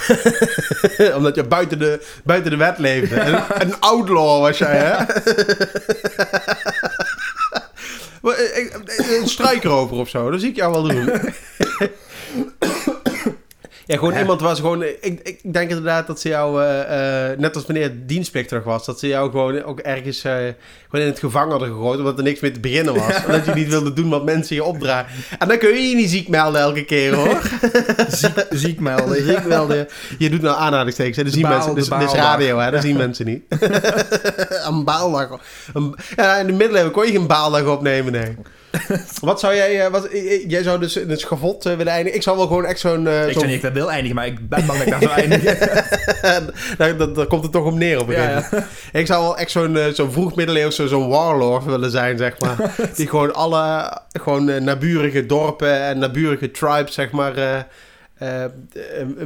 [1.16, 3.20] Omdat je buiten de, buiten de wet leefde.
[3.20, 5.04] Een, een outlaw was jij, hè?
[8.22, 11.10] Eh, eh, Een struikrover of zo, dat zie ik jou wel doen.
[13.86, 14.20] Ja, gewoon Hè?
[14.20, 14.82] iemand was gewoon...
[14.82, 18.84] Ik, ik denk inderdaad dat ze jou, eh, eh, net als wanneer het dienstplichtig was,
[18.86, 22.24] dat ze jou gewoon ook ergens eh, gewoon in het gevangen hadden gegooid, omdat er
[22.24, 23.14] niks mee te beginnen was.
[23.26, 25.12] Omdat je niet wilde doen wat mensen je opdragen.
[25.38, 27.40] En dan kun je je niet ziek melden elke keer, hoor.
[28.08, 29.24] ziek, ziek melden.
[29.24, 29.88] Ziek melden.
[30.18, 31.24] Je doet nou aanhalingstekens, hè?
[31.24, 31.74] Dat zien baal- mensen.
[31.74, 32.14] de dit is baaldag.
[32.16, 32.70] radio, hè?
[32.70, 33.42] Dat zien mensen niet.
[34.68, 35.40] een baaldag.
[35.74, 38.36] Een, ja, in de middeleeuwen kon je geen baaldag opnemen, nee.
[39.20, 39.84] Wat zou jij...
[39.84, 40.08] eh, Wat,
[40.48, 42.16] jij zou dus in het schavot eh, willen eindigen.
[42.16, 43.06] Ik zou wel gewoon echt zo'n...
[43.06, 45.02] eh, Ik zo'n- zou niet echt wil eindigen, maar ik ben bang dat ik daar
[45.02, 45.58] zou eindigen.
[46.78, 48.70] daar, daar, daar komt het toch om neer op een Ja, gegeven moment.
[48.92, 52.56] Ik zou wel echt zo'n zo'n vroeg middeleeuwse zo'n warlord willen zijn, zeg maar.
[52.96, 57.66] Die gewoon alle gewoon, naburige dorpen en naburige tribes, zeg maar...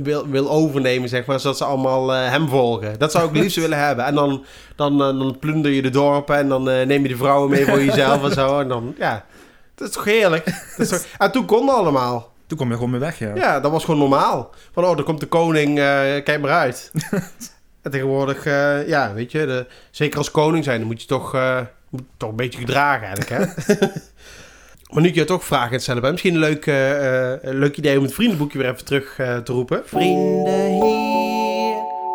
[0.02, 2.98] wil, wil overnemen, zeg maar, zodat ze allemaal hem volgen.
[2.98, 4.04] Dat zou ik het liefst willen hebben.
[4.04, 4.44] En dan,
[4.76, 8.24] dan, dan plunder je de dorpen en dan neem je de vrouwen mee voor jezelf
[8.24, 8.58] en zo.
[8.60, 9.24] En dan, ja,
[9.80, 10.44] dat is toch heerlijk?
[10.76, 11.06] Dat is toch...
[11.18, 12.32] En toen kon dat allemaal.
[12.46, 13.34] Toen kom je gewoon mee weg, ja.
[13.34, 14.50] Ja, dat was gewoon normaal.
[14.72, 15.84] Van, oh, daar komt de koning, eh,
[16.24, 16.92] kijk maar uit.
[17.82, 21.34] en tegenwoordig, eh, ja, weet je, de, zeker als koning zijn, dan moet je toch,
[21.34, 23.76] eh, moet je toch een beetje gedragen eigenlijk, hè?
[24.90, 27.76] maar nu ik je toch vragen stellen, ben misschien een leuk, eh, eh, een leuk
[27.76, 29.82] idee om het vriendenboekje weer even terug eh, te roepen.
[29.84, 31.74] Vrienden hier,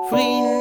[0.09, 0.54] vrienden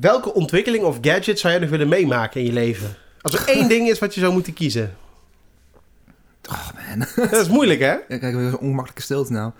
[0.00, 2.96] welke ontwikkeling of gadget zou jij nog willen meemaken in je leven?
[3.20, 4.96] Als er één ding is wat je zou moeten kiezen.
[6.50, 7.06] Oh man.
[7.30, 7.92] Dat is moeilijk, hè?
[7.92, 9.52] Ja, kijk, weer zo'n ongemakkelijke stilte nou.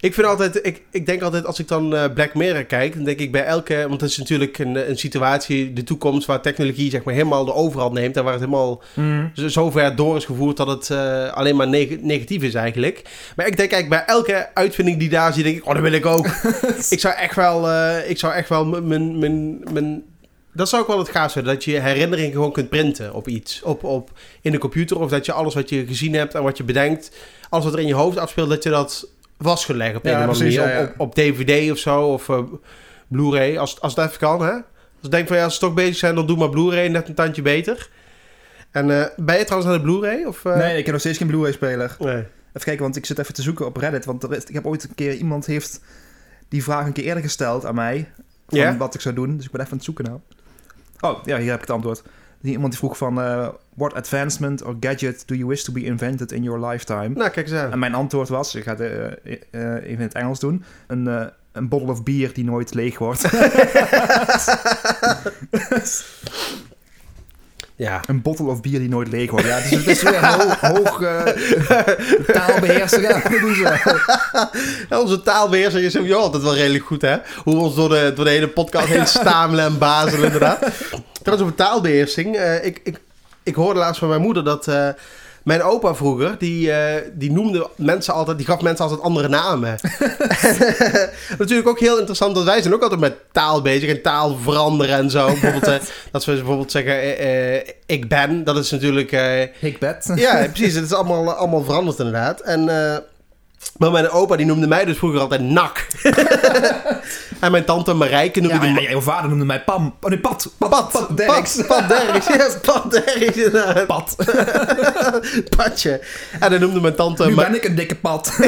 [0.00, 3.04] Ik vind altijd, ik, ik denk altijd als ik dan eh, Black Mirror kijk, dan
[3.04, 6.90] denk ik bij elke, want het is natuurlijk een, een situatie, de toekomst, waar technologie
[6.90, 8.82] zeg maar helemaal de overhand neemt en waar het helemaal
[9.34, 13.02] zo- zo ver door is gevoerd dat het eh, alleen maar neg- negatief is eigenlijk.
[13.36, 15.92] Maar ik denk eigenlijk bij elke uitvinding die daar zie, denk ik, oh, dat wil
[15.92, 16.26] ik ook.
[16.90, 20.02] ik zou echt wel, eh, ik zou echt wel mijn, mijn, mijn,
[20.52, 23.28] dat zou ik wel het gaafst vinden, dat je je herinneringen gewoon kunt printen op
[23.28, 24.10] iets, op, op,
[24.42, 27.10] in de computer, of dat je alles wat je gezien hebt en wat je bedenkt,
[27.48, 30.22] alles wat er in je hoofd afspeelt, dat je dat vastgelegd op een Ja, of
[30.22, 30.82] andere manier, ja.
[30.82, 32.42] Op, op, op DVD of zo, of eh,
[33.08, 34.52] Blu-ray, als, als het even kan, hè.
[34.52, 34.62] Als
[35.06, 37.14] ik denk van ja, als ze toch bezig zijn, dan doe maar Blu-ray net een
[37.14, 37.90] tandje beter.
[38.70, 40.24] En eh, ben je trouwens naar de Blu-ray?
[40.24, 40.56] Of, eh?
[40.56, 41.96] Nee, ik heb nog steeds geen Blu-ray-speler.
[41.98, 42.16] Nee.
[42.16, 44.04] Even kijken, want ik zit even te zoeken op Reddit.
[44.04, 45.80] Want er is, ik heb ooit een keer iemand heeft
[46.48, 48.10] die vraag een keer eerder gesteld aan mij.
[48.48, 49.36] Van wat ik zou doen.
[49.36, 50.18] Dus ik ben even aan het zoeken nou.
[51.00, 52.02] Oh, ja, hier heb ik het antwoord.
[52.40, 53.20] Die, iemand die vroeg van...
[53.20, 57.08] eh, what advancement or gadget do you wish to be invented in your lifetime?
[57.08, 57.72] Nou, kijk eens aan.
[57.72, 58.54] En mijn antwoord was...
[58.54, 60.64] Ik ga het even in het Engels doen.
[60.86, 63.22] Een, eh, een bottle of bier die nooit leeg wordt.
[67.78, 68.00] Ja.
[68.06, 69.46] een bottle of bier die nooit leeg wordt.
[69.46, 71.22] Ja, dus het is weer hoog, hoog eh,
[72.26, 73.00] taalbeheersen.
[73.00, 73.62] Ja, dat doen ze.
[74.90, 77.16] Ja, onze taalbeheerser is altijd wel redelijk goed, hè?
[77.44, 80.58] Hoe we ons door de, door de hele podcast heen stamelen en bazelen, inderdaad.
[81.22, 82.36] Trouwens, over taalbeheersing.
[82.36, 83.00] eh, ik, ik,
[83.42, 84.68] ik hoorde laatst van mijn moeder dat...
[84.68, 84.88] eh,
[85.48, 89.78] mijn opa vroeger, die, eh, die noemde mensen altijd, die gaf mensen altijd andere namen.
[91.38, 94.96] Natuurlijk ook heel interessant, dat wij zijn ook altijd met taal bezig en taal veranderen
[94.96, 95.26] en zo.
[95.26, 95.74] Bijvoorbeeld, eh,
[96.12, 99.12] dat we bijvoorbeeld zeggen, eh, ik ben, dat is natuurlijk...
[99.12, 100.12] eh, Hikbed.
[100.14, 100.74] ja, precies.
[100.74, 102.40] Het is allemaal, allemaal veranderd inderdaad.
[102.40, 102.64] En,
[103.76, 105.86] maar mijn opa die noemde mij dus vroeger altijd nak.
[107.40, 108.72] En mijn tante Marijke noemde Ja, die...
[108.72, 109.94] ja, ja, jouw vader noemde mij Pam.
[110.00, 110.50] Oh nee, Pat.
[110.58, 111.56] Pat, Pat, Pat Derks.
[111.56, 112.56] Pat, Pat Derks.
[112.62, 113.86] Pat Derks.
[113.86, 114.16] Pat.
[115.56, 116.00] Patje.
[116.40, 117.26] En dan noemde mijn tante...
[117.26, 118.32] Nu ben ik een dikke Pat.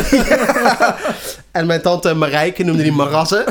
[1.53, 3.37] en mijn tante Marijke noemde die Marasse.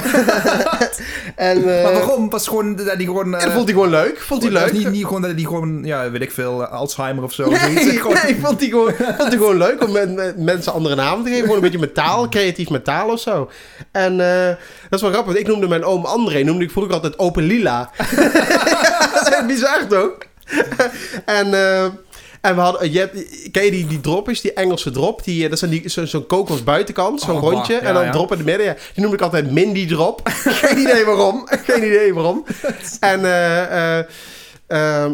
[1.35, 2.29] en, eh, maar waarom?
[2.29, 3.25] Was gewoon dat die gewoon...
[3.33, 4.19] en eh, dat vond hij gewoon leuk.
[4.21, 4.73] Vond hij dat leuk.
[4.73, 7.49] Niet, niet gewoon dat die gewoon, ja, weet ik veel, eh, Alzheimer of zo.
[7.49, 7.97] Nee, zoiets.
[8.01, 11.23] Gewoon- nee, vond hij gewoon, vond hij gewoon leuk om met, met mensen andere namen
[11.23, 11.41] te geven.
[11.43, 13.49] Gewoon een beetje met taal, creatief met taal of zo.
[13.91, 14.47] En eh,
[14.89, 15.35] dat is wel grappig.
[15.35, 17.89] Ik noemde mijn oom André, noemde ik vroeger altijd Open Lila.
[19.47, 20.12] Bizar toch?
[21.25, 21.85] en, eh,
[22.41, 25.23] en we hadden, je hebt, ken je die, die dropjes, die Engelse drop?
[25.23, 27.73] Die, eh, dat zijn die, zo- zo'n kokos buitenkant, zo'n Oh, rondje.
[27.73, 28.12] ja, en dan ja.
[28.12, 28.65] drop in het midden.
[28.65, 28.75] Ja.
[28.93, 30.21] Die noem ik altijd Mindy drop.
[30.63, 31.47] Geen idee waarom.
[31.67, 32.45] Geen idee waarom.
[32.99, 34.06] En eh, eh,
[34.67, 35.13] ehm,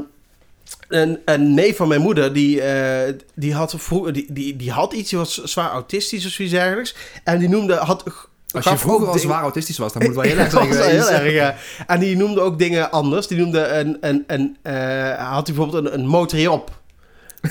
[0.87, 4.93] een, een neef van mijn moeder, die, eh, die, had vroeger, die, die, die had
[4.93, 6.95] iets, die was zwaar autistisch of zoiets dergelijks.
[7.23, 8.03] En die noemde, had,
[8.51, 11.09] Als je vroeger al zwaar autistisch was, dan moet het wel heel erg zijn heel
[11.09, 11.55] erg, ja.
[11.87, 13.27] En die noemde ook dingen anders.
[13.27, 16.71] Die noemde een, een, een eh, had hij bijvoorbeeld een, een motoriop.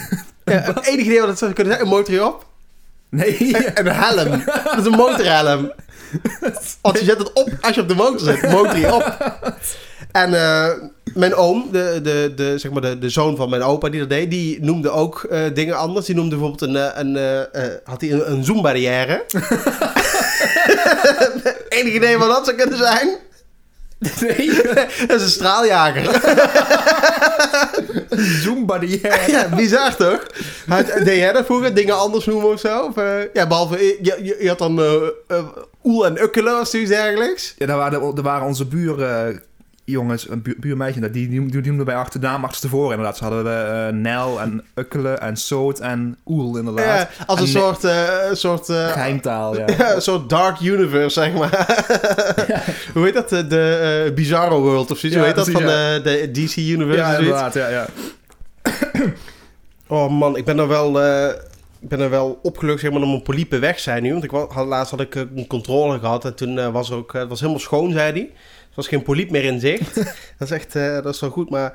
[0.45, 2.45] ja, het enige idee wat het zou kunnen zijn, een motoriop.
[3.09, 3.57] Nee.
[3.57, 4.43] En een helm.
[4.45, 5.71] Dat is een motorhelm.
[6.81, 8.51] Want je zet het op als je op de motor zit.
[8.51, 9.17] Motoriop.
[10.11, 10.69] En eh,
[11.15, 14.09] mijn oom, de, de, de, zeg maar de, de zoon van mijn opa die dat
[14.09, 16.05] deed, die noemde ook eh, dingen anders.
[16.05, 17.17] Die noemde bijvoorbeeld een, eh, een,
[17.51, 19.23] eh, had hij een, een zoombarrière.
[21.69, 23.17] Enig idee wat dat zou kunnen zijn?
[23.97, 24.61] Nee.
[25.07, 26.21] Dat is een straaljager.
[28.43, 29.31] Zoombarrière.
[29.31, 30.25] ja, bizar toch?
[30.67, 31.73] Had, deed jij dat vroeger?
[31.73, 32.81] Dingen anders noemen of zo?
[32.83, 34.81] Of, eh, ja, behalve, je, je, je had dan
[35.27, 35.37] eh,
[35.83, 37.53] oel en ukkelen of zoiets dergelijks.
[37.57, 39.43] Ja, daar waren, er waren onze buren...
[39.85, 43.17] jongens, een buur, buurmeisje, die, die, die noemden bij achternaam achterstevoren inderdaad.
[43.17, 46.85] Ze hadden we eh, Nel en Ukkelen en Soot en Oel inderdaad.
[46.85, 49.65] Ja, als een En soort, eh, een soort eh, Geheimtaal, ja.
[49.77, 51.49] Ja, een soort dark universe, zeg maar.
[52.93, 53.29] Hoe heet dat?
[53.29, 55.17] De, eh, Bizarro World of zoiets?
[55.17, 55.49] Hoe heet dat?
[55.49, 57.85] Van de, DC Universe Ja, inderdaad, ja, ja.
[59.87, 61.29] Oh man, ik ben er wel, eh,
[61.85, 64.11] ik ben er wel opgelucht zeg maar, dat mijn poliepen weg zijn nu.
[64.11, 66.95] Want ik had, laatst had ik eh, een controle gehad en toen eh, was er
[66.95, 68.29] ook, eh, het was helemaal schoon, zei hij.
[68.75, 69.95] Er was geen poliep meer in zicht.
[70.37, 71.49] dat is echt, eh, dat is wel goed.
[71.49, 71.71] Maar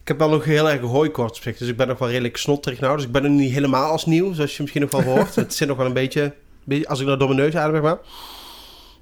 [0.00, 1.56] ik heb wel nog heel erg hooikoorts op zich.
[1.56, 2.96] Dus ik ben nog wel redelijk snotterig nou.
[2.96, 5.34] Dus ik ben er niet helemaal als nieuw, zoals je misschien nog wel hoort.
[5.44, 6.34] het zit nog wel een beetje,
[6.84, 7.98] als ik nou door mijn neus adem, zeg maar.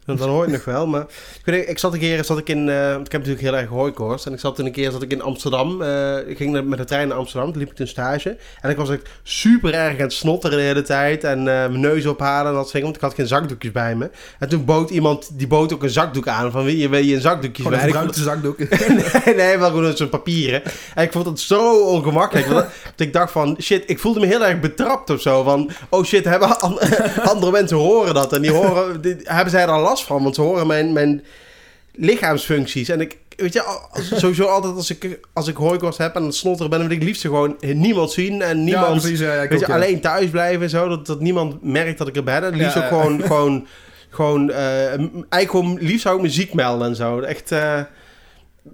[0.05, 0.87] Dan, hoor je het nog wel.
[0.87, 1.01] Maar
[1.39, 3.69] ik, weet, ik zat een keer, zat ik in, eh, ik heb natuurlijk heel erg
[3.69, 4.27] hooikoorts.
[4.27, 5.83] En ik zat een keer zat ik in Amsterdam.
[5.83, 7.51] eh, ik ging naar- met de trein naar Amsterdam.
[7.53, 8.37] Toen liep ik een stage.
[8.61, 11.25] En ik was echt super erg aan het snotteren de hele tijd.
[11.25, 12.83] En eh, mijn neus ophalen en dat soort.
[12.83, 14.11] Want ik had geen zakdoekjes bij me.
[14.39, 16.51] En toen bood iemand, die bood ook een zakdoek aan.
[16.51, 17.89] Van, wil je, wil je een zakdoekje Gewoon bij?
[17.89, 18.59] een En ik gebruikte zakdoek.
[19.25, 20.63] nee, nee, wel gewoon zo'n papieren.
[20.95, 22.47] En ik vond het zo ongemakkelijk.
[22.47, 22.65] want
[22.97, 25.43] Dat ik dacht van, shit, ik voelde me heel erg betrapt of zo.
[25.43, 26.79] Van, oh shit, hebben an-
[27.33, 28.33] andere mensen horen dat.
[28.33, 30.23] En die horen, die, hebben zij er last van?
[30.23, 31.25] Want ze horen mijn, mijn
[31.95, 32.89] lichaamsfuncties.
[32.89, 33.79] En ik, weet je,
[34.15, 37.23] sowieso altijd als ik, als ik hooikoorts heb en snotteren ben, dan wil ik liefst
[37.23, 38.43] gewoon niemand zien.
[38.43, 39.19] En Ja, niemand, precies.
[39.19, 39.77] Ja, ja, ik weet je, ook, ja.
[39.77, 40.89] alleen thuis blijven en zo.
[40.89, 42.45] Dat, dat niemand merkt dat ik er ben.
[42.45, 43.01] En liefst Ja, ook ja.
[43.01, 43.67] gewoon, gewoon,
[44.09, 47.21] gewoon, eh, eigenlijk gewoon, liefst zou ik me ziek melden en zo.
[47.21, 47.81] Echt, eh,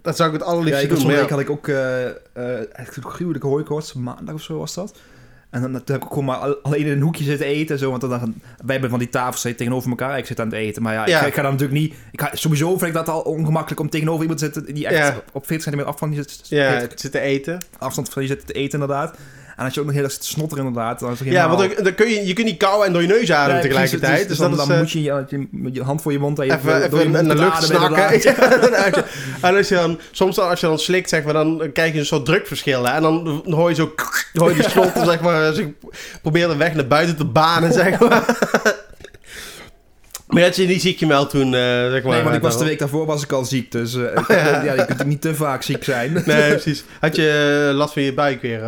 [0.02, 1.06] dat zou ik het Ja, allerliefste ik was doen.
[1.08, 1.34] van week ja.
[1.34, 3.92] had ik ook eh echt gruwelijke hooikoorts.
[3.92, 4.94] Maandag of zo was dat.
[5.50, 7.74] En dan toen heb ik gewoon maar al- alleen in een hoekje zitten eten.
[7.74, 8.30] en Zo, want dan, wij
[8.66, 10.18] hebben van die tafels zitten tegenover elkaar.
[10.18, 10.82] Ik zit aan het eten.
[10.82, 11.20] Maar ja, Ja.
[11.20, 11.94] Ik, ik ga dan natuurlijk niet...
[12.12, 14.74] Ik ga, sowieso vind ik dat al ongemakkelijk om tegenover iemand te zitten...
[14.74, 15.22] die echt Ja.
[15.32, 17.58] op 40 centimeter af van je zit, Ja, het zitten eten.
[17.78, 19.16] afstand van je zit te eten inderdaad.
[19.56, 21.00] En als je ook nog heel erg zit te snotteren inderdaad...
[21.00, 23.02] Dan is Ja, helemaal- want dan, dan kun je, je kunt niet kauwen en door
[23.02, 24.10] je neus ademen Nee, tegelijkertijd.
[24.12, 26.38] precies, dus, dan, is, dan eh, moet je, je, je hand voor je mond...
[26.38, 27.96] even, even, door je mond de te lucht snakken.
[29.42, 31.92] Ja, en als je dan, soms dan, als je dan slikt, zeg maar, dan krijg
[31.92, 32.86] je een soort drukverschil.
[32.86, 32.92] Hè?
[32.94, 33.92] En dan, dan hoor je zo,
[34.48, 35.66] je die slotten, zeg maar, zich
[36.22, 38.24] probeert de weg naar buiten te banen, zeg maar.
[40.28, 42.12] Maar dat je niet ziek gemeld toen, eh, zeg maar.
[42.14, 43.72] Nee, want ik was de week daarvoor was ik al ziek.
[43.72, 44.62] Dus eh, ja.
[44.62, 46.22] ja, je kunt niet te vaak ziek zijn.
[46.24, 46.84] Nee, precies.
[47.00, 48.60] Had je eh, last van je buik weer?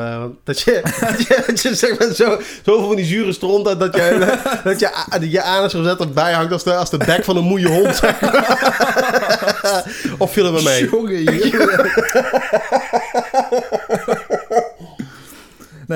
[0.45, 3.81] dat je, dat je, dat je zeg maar zo, zoveel van die zure stront had
[3.81, 7.37] dat je, dat je, je anus gezet erbij hangt als de, als de bek van
[7.37, 7.97] een moeie hond.
[7.97, 9.85] Zeg maar.
[10.19, 10.89] of viel het me mee?
[10.91, 11.91] Jongen, jongen.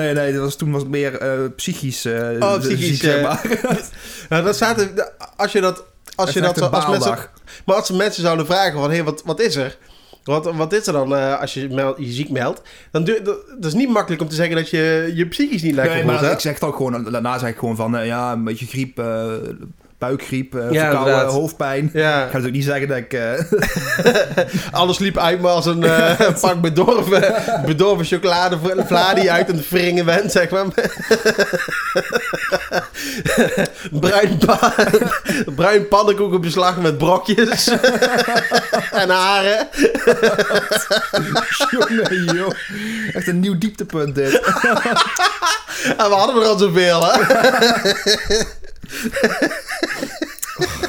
[0.01, 1.11] Nee, nee, dat was, toen was het meer
[1.55, 3.41] psychisch, eh Oh, psychisch, ziek, maar.
[4.29, 4.87] Nou, dat staat
[5.35, 5.83] als je dat,
[6.15, 7.17] als je dat, als mensen,
[7.65, 9.77] maar als mensen zouden vragen van, hé, wat, wat is er?
[10.23, 12.61] Wat, wat is er dan eh, als je meld- je ziek meldt?
[12.91, 15.75] Dan duur, dat, dat is niet makkelijk om te zeggen dat je je psychisch niet
[15.75, 16.31] lekker Nee, voelt, maar hè?
[16.31, 19.25] ik zeg ook gewoon, daarna zeg ik gewoon van, eh, ja, een beetje griep, eh
[19.97, 21.31] buikgriep, Ja, verkouden, inderdaad.
[21.31, 21.89] hoofdpijn.
[21.93, 22.09] Ja.
[22.15, 23.13] Ik ga natuurlijk niet zeggen dat ik...
[23.13, 23.39] eh,
[24.79, 27.33] Alles liep uit me als een eh, pak bedorven,
[27.65, 30.65] bedorven chocolade vla die uit aan het wringen bent, zeg maar.
[33.91, 34.73] bruin, pa
[35.55, 37.67] bruin pannenkoekenbeslag met brokjes
[38.91, 39.67] en haren.
[41.71, 42.51] jongen, joh.
[43.13, 44.33] Echt een nieuw dieptepunt dit.
[45.97, 47.19] En we hadden er al zoveel, hè?
[50.59, 50.81] oh,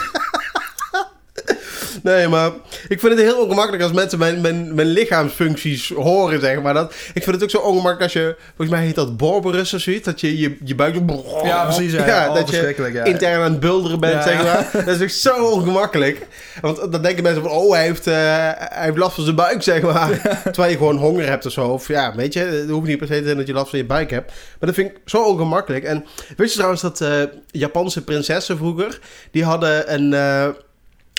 [2.06, 2.50] Nee, maar
[2.88, 6.74] ik vind het heel ongemakkelijk als mensen mijn, mijn, mijn lichaamsfuncties horen, zeg maar.
[6.74, 9.80] Dat, ik vind het ook zo ongemakkelijk als je, volgens mij heet dat borberus of
[9.80, 11.24] zoiets, dat je je, je buik zo...
[11.44, 11.92] Ja, precies.
[11.92, 13.04] Ja, Ja, Oh, dat je ja.
[13.04, 14.70] intern aan het bulderen bent, zeg maar.
[14.72, 16.26] Dat is echt zo ongemakkelijk.
[16.60, 19.62] Want dan denken mensen van, oh, hij heeft, eh, hij heeft last van zijn buik,
[19.62, 20.20] zeg maar.
[20.44, 21.66] Terwijl je gewoon honger hebt of zo.
[21.68, 23.78] Of ja, weet je, het hoeft niet per se te zijn dat je last van
[23.78, 24.26] je buik hebt.
[24.26, 25.84] Maar dat vind ik zo ongemakkelijk.
[25.84, 26.04] En
[26.36, 27.08] weet je trouwens dat eh,
[27.50, 28.98] Japanse prinsessen vroeger,
[29.30, 30.14] die hadden een...
[30.14, 30.48] eh,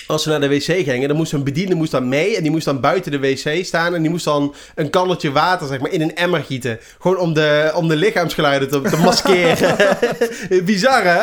[0.08, 2.36] als ze naar de wc gingen, dan moest een bediende moest dan mee.
[2.36, 3.94] En die moest dan buiten de wc staan.
[3.94, 6.78] En die moest dan een kannetje water zeg maar, in een emmer gieten.
[7.00, 9.76] Gewoon om de, om de lichaamsgeluiden te, te maskeren.
[10.64, 11.18] Bizar, hè?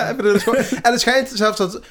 [0.81, 1.81] En het schijnt zelfs dat,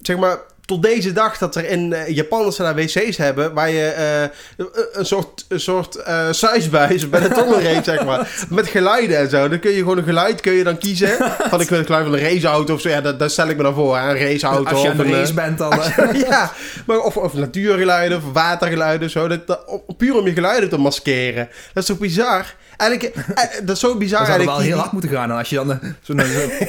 [0.00, 3.54] zeg maar, tot deze dag dat er in eh, Japan dat ze daar wc's hebben
[3.54, 5.98] waar je eh, een- soort, een soort
[6.30, 8.44] suisbuis bij de tongenreep, zeg maar.
[8.48, 9.48] Met geluiden en zo.
[9.48, 11.16] Dan kun je gewoon een geluid kun je dan kiezen.
[11.48, 12.88] Van ik wil het geluid van een raceauto of zo.
[12.88, 13.98] Ja, dat, dat stel ik me dan voor.
[13.98, 14.10] Hè?
[14.10, 15.12] Een raceauto Als je of een...
[15.12, 15.72] race bent dan...
[15.82, 16.52] eh, ja,
[16.86, 19.10] maar of, of natuurgeluiden of watergeluiden.
[19.10, 21.48] Zo, dat, dat, puur om je geluiden te maskeren.
[21.72, 22.54] Dat is toch bizar?
[22.76, 23.14] Eigenlijk,
[23.62, 25.30] dat is zo bizar Dan zou wel heel hard moeten gaan.
[25.30, 26.20] Als je dan zo'n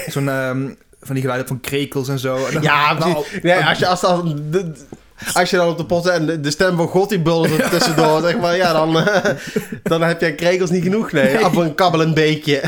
[0.10, 0.21] zo-
[1.06, 2.46] van die geluiden van krekels en zo.
[2.46, 3.26] En dan- Ja, nou.
[3.42, 4.39] Nee, als, je, als, dan,
[5.34, 7.70] als je dan op de pot en de, de stem van God die buldert er
[7.70, 8.94] tussendoor, zeg maar, ja, dan,
[9.84, 11.12] dan heb je krekels niet genoeg.
[11.12, 12.62] Nee, af een kabbelend beekje.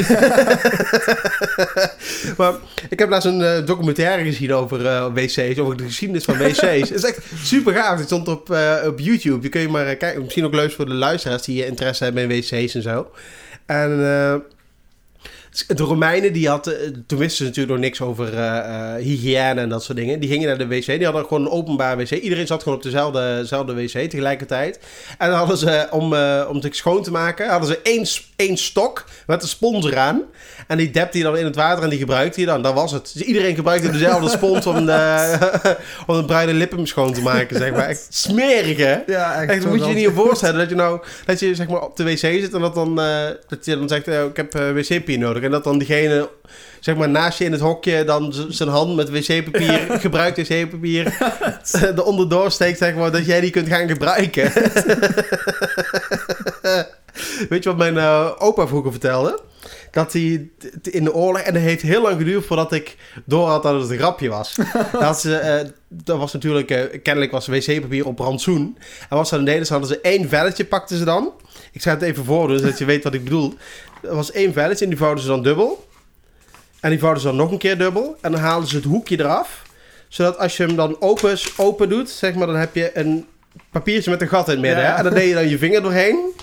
[2.37, 2.53] maar
[2.89, 6.59] ik heb laatst een eh, documentaire gezien over eh, wc's, over de geschiedenis van wc's.
[6.89, 7.97] Het is echt super gaaf.
[7.97, 9.41] Het stond op, eh, op YouTube.
[9.41, 10.21] Je kun je maar kijken.
[10.21, 13.11] Misschien ook leuk voor de luisteraars die interesse hebben in wc's en zo.
[13.65, 13.89] En
[15.67, 19.69] de Romeinen, die hadden, toen wisten ze natuurlijk nog niks over eh, eh, hygiëne en
[19.69, 20.19] dat soort dingen.
[20.19, 22.09] Die gingen naar de wc, die hadden gewoon een openbaar wc.
[22.09, 24.79] Iedereen zat gewoon op dezelfde, dezelfde wc tegelijkertijd.
[25.17, 28.57] En dan hadden ze, om, eh, om het schoon te maken, hadden ze één, één
[28.57, 30.21] stok met een spons eraan.
[30.67, 32.61] En die depte je dan in het water en die gebruikte je dan.
[32.61, 33.11] Dat was het.
[33.13, 35.37] Dus iedereen gebruikte dezelfde spons om de,
[36.07, 37.87] om de bruine lippen schoon te maken, zeg maar.
[37.87, 38.97] Echt smerig, hè?
[39.05, 39.51] ja, echt.
[39.51, 41.81] Echt, zo moet je je dat- niet voorstellen dat je nou dat je zeg maar
[41.81, 42.95] op de wc zit en dat dan
[43.47, 46.29] dat je dan zegt ik heb wc-papier nodig en dat dan diegene
[46.79, 51.17] zeg maar naast je in het hokje dan zijn hand met wc-papier gebruikt wc-papier
[51.71, 54.51] er onderdoor steekt zeg maar dat jij die kunt gaan gebruiken.
[57.49, 59.39] Weet je wat mijn eh, opa vroeger vertelde?
[59.91, 60.49] Dat hij
[60.81, 63.89] in de oorlog, en dat heeft heel lang geduurd voordat ik door had dat het
[63.89, 64.55] een grapje was.
[64.91, 68.77] dat, ze, eh, dat was natuurlijk, eh, kennelijk was wc-papier op rantsoen.
[69.09, 71.31] En wat ze dan deden, ze hadden ze één velletje, pakten ze dan.
[71.75, 73.53] Ik ga het even voordoen, zodat je weet wat ik bedoel.
[74.01, 75.87] Er was één velletje en die vouwden ze dan dubbel.
[76.79, 78.17] En die vouwden ze dan nog een keer dubbel.
[78.21, 79.61] En dan haalden ze het hoekje eraf.
[80.07, 83.25] Zodat als je hem dan open, open doet, zeg maar, dan heb je een
[83.71, 84.83] papiertje met een gat in het midden.
[84.83, 84.89] Ja.
[84.89, 84.97] hè?
[84.97, 86.33] En dan deed je dan je vinger doorheen.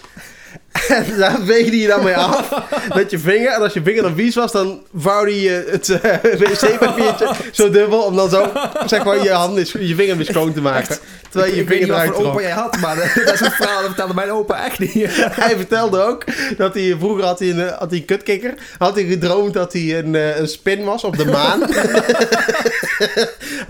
[0.73, 2.51] En daar veegde je dan mee af
[2.95, 3.53] met je vinger.
[3.53, 8.03] En als je vinger dan vies was, dan vouwde je het eh, wc-papiertje zo dubbel.
[8.03, 8.53] Om dan zo,
[8.87, 10.99] zeg maar, je, hand is, je vinger weer schoon te maken.
[11.31, 12.41] Terwijl je ik vinger eruit voor opa trok.
[12.41, 15.09] jij had, maar eh, dat is een verhaal dat vertelde mijn opa echt niet.
[15.43, 16.25] Hij vertelde ook
[16.57, 18.55] dat hij vroeger had hij een, eh, had hij een kutkikker.
[18.79, 21.63] Had hij gedroomd dat hij een, een spin was op de maan.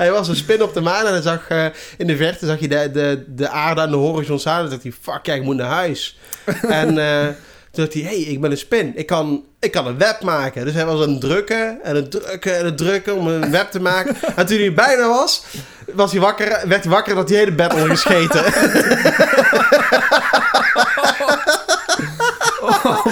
[0.02, 1.48] hij was een spin op de maan en hij zag
[1.96, 4.64] in de verte zag je de, de, de aarde aan de horizon staan.
[4.64, 6.18] En dacht hij, fuck ja, ik moet naar huis.
[6.62, 7.26] en eh,
[7.70, 8.92] toen dacht hij, hey, ik ben een spin.
[8.94, 10.64] Ik kan, ik kan een web maken.
[10.64, 13.70] Dus hij was aan het drukken en het drukken en het drukken om een web
[13.70, 14.16] te maken.
[14.36, 15.44] en toen hij bijna was,
[15.92, 18.44] was hij wakker, werd hij wakker dat hij hele bed ondergescheten.
[22.82, 23.06] Oh.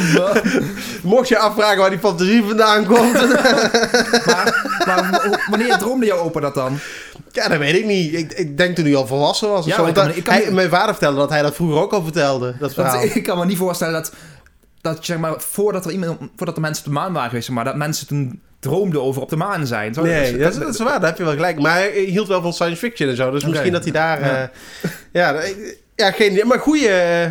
[1.03, 3.13] Mocht je afvragen waar die fantasie vandaan komt.
[4.27, 6.79] maar, maar wanneer droomde jouw opa dat dan?
[7.33, 8.15] Ja, dat weet ik niet.
[8.15, 9.67] Ik, ik denk toen hij al volwassen was.
[9.67, 9.87] Ja, zo.
[9.87, 11.93] ik kan- dat- ik kan hij- niet- Mijn vader vertelde dat hij dat vroeger ook
[11.93, 12.55] al vertelde.
[12.59, 12.99] Dat verhaal.
[13.01, 14.13] Want ik kan me niet voorstellen dat,
[14.81, 17.65] dat zeg maar, voordat er, iemand, voordat de mensen op de maan waren geweest, maar,
[17.65, 19.95] dat mensen toen droomden over op de maan zijn.
[19.95, 21.01] Zo, Nee, dus- dat is, dat is waar.
[21.01, 21.59] Daar heb je wel gelijk.
[21.61, 23.31] Maar hij hield wel van science fiction en zo.
[23.31, 24.21] Dus misschien dat hij daar...
[24.21, 24.43] Ja.
[24.83, 25.41] eh, Ja,
[25.97, 26.45] ja, geen idee.
[26.45, 26.89] Maar goeie...
[26.89, 27.31] eh,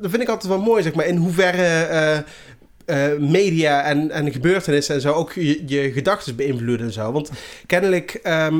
[0.00, 1.06] dat vind ik altijd wel mooi, zeg maar.
[1.06, 2.18] In hoeverre eh,
[2.90, 7.12] eh, media en, en gebeurtenissen en zo ook je, je gedachten beïnvloeden en zo.
[7.12, 7.30] Want
[7.66, 8.18] kennelijk...
[8.22, 8.54] ehm,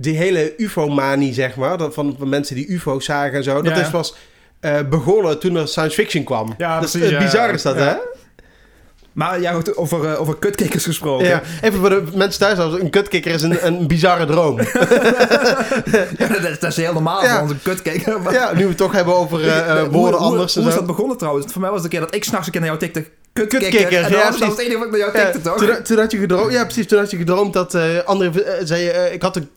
[0.00, 3.76] die hele ufo-manie, zeg maar, dat van, van mensen die ufo's zagen en zo, dat
[3.76, 3.82] Ja.
[3.82, 4.14] is pas
[4.60, 6.54] eh, begonnen toen er science fiction kwam.
[6.58, 7.82] Ja, dat is, precies, eh, bizar is dat, Ja.
[7.84, 7.94] hè?
[9.12, 11.26] Maar ja, goed, over, over kutkikkers gesproken.
[11.26, 12.80] Ja, even voor de mensen thuis.
[12.80, 14.58] Een kutkikker is een, een bizarre droom.
[16.18, 17.32] Ja, dat, is- dat is heel normaal Ja.
[17.32, 18.20] voor onze kutkikker.
[18.20, 20.74] Maar- Ja, nu we het toch hebben over Hoe- woorden hoe, anders Hoe, en is
[20.74, 21.52] dat begonnen trouwens?
[21.52, 23.04] Voor mij was het een keer dat ik s'nachts een keer naar jou tikte.
[23.46, 23.92] Kutkikker.
[23.92, 25.56] Ja, dat was- het enige wat ik naar jou tikte, toch?
[25.58, 27.82] toen, toen had je gedroomd, ja precies, toen had je gedroomd dat eh,
[28.64, 29.50] zei, eh, ik had een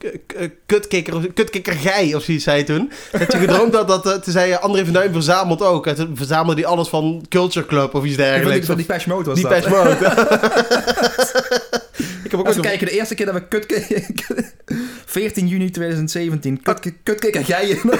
[0.66, 2.92] kutkikker, of kutkikker gij of zoiets zei hij toen.
[3.18, 5.86] Dat je gedroomd dat, dat toen zei je, André van Duin verzamelt ook.
[5.86, 8.66] En toen verzamelde hij alles van Culture Club of iets dergelijks.
[8.66, 9.52] die, van die Mode was Die dat.
[9.52, 9.90] patch mode.
[12.24, 14.44] ik heb ook Als we kijken, de eerste keer dat we kutkikker...
[15.06, 16.62] 14 juni 2017.
[16.62, 17.80] Kutkikker, kutkikker gij.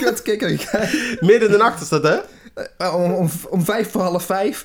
[0.00, 0.88] kutkikker gij.
[1.20, 2.16] midden in de nacht is dat, hè?
[2.56, 4.64] Eh, Om, om, om vijf voor half vijf.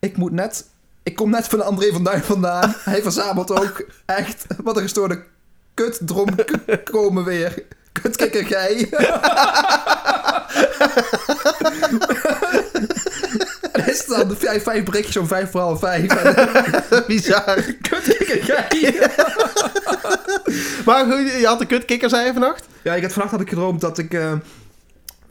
[0.00, 0.64] Ik moet net...
[1.02, 2.74] Ik kom net van André van Duin vandaan.
[2.84, 4.44] Hij verzamelt ook echt...
[4.62, 5.22] Wat een gestoorde
[5.74, 6.28] kutdrom
[6.84, 7.62] komen weer.
[7.92, 8.88] Kutkikker gij.
[13.72, 16.06] En hij staat de vijf, vijf berichtjes om vijf voor half vijf.
[17.06, 17.62] Bizar.
[17.80, 18.94] kutkikker gij.
[20.84, 22.64] Maar goed, je had een kutkikker, zei je vannacht?
[22.82, 24.14] Ja, ik had vannacht had ik gedroomd dat ik...
[24.14, 24.32] eh,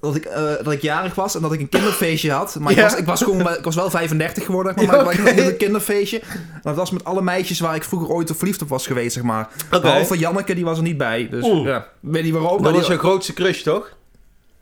[0.02, 2.56] dat ik, eh, dat ik jarig was en dat ik een kinderfeestje had.
[2.60, 2.78] Maar Ja.
[2.78, 5.30] ik, was, ik, was gewoon, ik was wel 35 geworden, maar, Ja, maar ik oké.
[5.30, 6.20] had een kinderfeestje.
[6.54, 9.24] En dat was met alle meisjes waar ik vroeger ooit verliefd op was geweest, zeg
[9.24, 9.48] maar.
[9.70, 11.28] Behalve Janneke, die was er niet bij.
[11.32, 11.68] Dus Oeh.
[11.68, 12.62] ja, ik weet niet waarom.
[12.64, 13.92] Dat die- was je grootste crush, toch?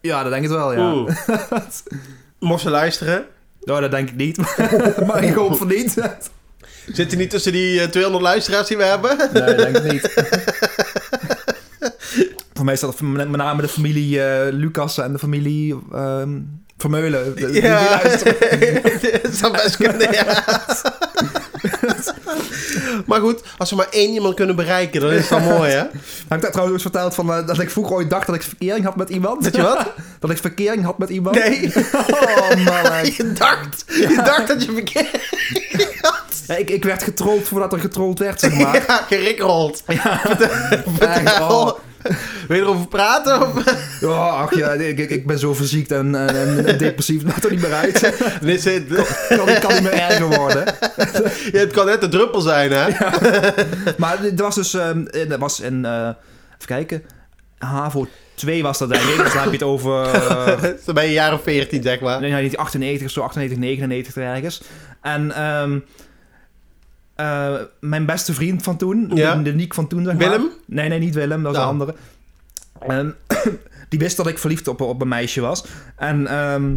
[0.02, 0.94] Ja, dat denk ik wel, ja.
[2.40, 3.26] Mocht ze luisteren?
[3.62, 4.38] Nou, dat denk ik niet.
[5.08, 5.94] maar ik hoop van niet.
[6.94, 9.18] Zit hij niet tussen die eh, 200 luisteraars die we hebben?
[9.18, 10.04] Nee, dat denk ik niet.
[12.58, 16.40] Voor mij dat met name de familie eh, Lucas en de familie ehm,
[16.78, 17.36] Vermeulen.
[17.36, 18.82] Die luisteren.
[19.24, 20.44] dat zou best kunnen, ja.
[23.06, 25.78] maar goed, als we maar één iemand kunnen bereiken, dan is dat mooi, hè?
[25.78, 28.42] Heb ik dat trouwens ook verteld van, eh, dat ik vroeger ooit dacht dat ik
[28.42, 29.44] verkering had met iemand?
[29.44, 29.86] Weet je wat?
[30.20, 31.36] dat ik verkering had met iemand?
[31.36, 31.74] Nee.
[31.76, 33.06] Oh man.
[33.06, 35.30] Je dacht, je dacht dat je verkeerd
[36.48, 38.86] Ja, ik, ik werd getrold voordat er getrold werd, zeg maar.
[38.88, 39.06] ja,
[41.50, 41.78] oh.
[42.48, 43.42] Wil je erover praten?
[43.42, 43.64] Of?
[44.02, 47.24] Ja, ach ja, ik, ben zo verziekt en, en, depressief.
[47.24, 48.02] Maakt er niet meer uit.
[48.42, 48.88] Nee, het,
[49.28, 50.66] Kan, kan niet meer erger worden.
[51.52, 52.88] ja, het kan net een druppel zijn, hè?
[53.98, 54.74] Maar dit was dus...
[54.74, 55.86] ehm, eh, dat was in...
[55.86, 55.92] eh,
[56.56, 57.04] even kijken.
[57.58, 59.18] HAVO 2 was dat denk ik.
[59.24, 60.06] Dus dan heb je het over...
[60.14, 62.20] eh, Dan ben je een jaar of 14, zeg maar.
[62.22, 64.62] Nee, niet 98 of zo, 98, 99 ergens.
[65.02, 65.80] En ehm,
[67.18, 69.36] eh, mijn beste vriend van toen, Ja.
[69.36, 70.30] de, de Niek van toen, zeg maar.
[70.30, 70.50] Willem?
[70.66, 71.76] Nee, nee, niet Willem, dat was Nou.
[71.76, 71.96] een andere.
[72.80, 73.16] En
[73.90, 75.66] die wist dat ik verliefd op, op een meisje was.
[75.96, 76.76] En ehm,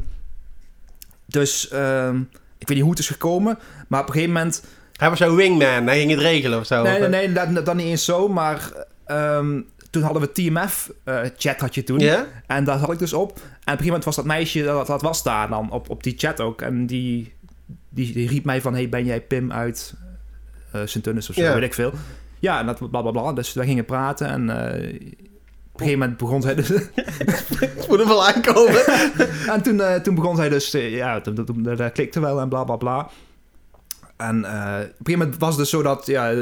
[1.27, 2.17] dus, ehm,
[2.59, 4.65] ik weet niet hoe het is gekomen, maar op een gegeven moment...
[4.93, 6.83] Hij was jouw wingman, hij ging het regelen of zo.
[6.83, 8.73] Nee, of- nee, nee, dat, dat niet eens zo, maar
[9.07, 12.01] ehm, toen hadden we TMF-chat had je toen.
[12.47, 13.31] En daar zat ik dus op.
[13.31, 16.03] En op een gegeven moment was dat meisje, dat, dat was daar dan op, op
[16.03, 16.63] die chat ook.
[16.63, 17.33] En die,
[17.89, 20.09] die, die riep mij van, hey, ben jij Pim uit eh
[20.85, 21.55] Sint-Tunis of zo, Ja.
[21.55, 21.93] weet ik veel.
[22.39, 23.33] Ja, en dat bla bla bla.
[23.33, 24.95] Dus wij gingen praten en eh,
[25.73, 26.69] op een gegeven moment begon zij dus...
[26.69, 28.87] Het moet er wel aankomen.
[29.55, 32.77] en toen, eh, toen begon zij dus, eh, ja, dat, klikte wel en bla bla
[32.77, 33.09] bla.
[34.17, 36.35] En eh, op een gegeven moment was het dus zo dat, ja,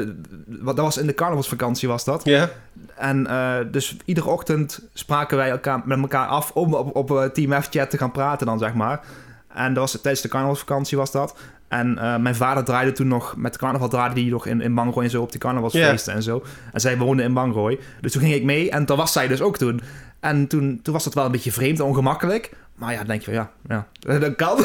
[0.47, 2.23] wat- dat was in de carnavalsvakantie was dat.
[2.23, 2.49] Ja.
[2.95, 7.23] En eh, dus iedere ochtend spraken wij elkaar, met elkaar af om op, op eh,
[7.23, 9.01] Team F-chat te gaan praten dan, zeg maar.
[9.53, 11.35] En dat was, tijdens de carnavalsvakantie was dat.
[11.69, 15.05] En eh, mijn vader draaide toen nog, met carnaval draaide hij nog in, in Bangrooi
[15.05, 16.43] en zo op die carnavalsfeesten en zo.
[16.73, 17.79] En zij woonde in Bangrooi.
[18.01, 19.81] Dus toen ging ik mee en daar was zij dus ook toen.
[20.19, 22.51] En toen, toen was dat wel een beetje vreemd en ongemakkelijk.
[22.75, 23.87] Maar ja, dan denk je van ja, ja
[24.19, 24.57] dat kan.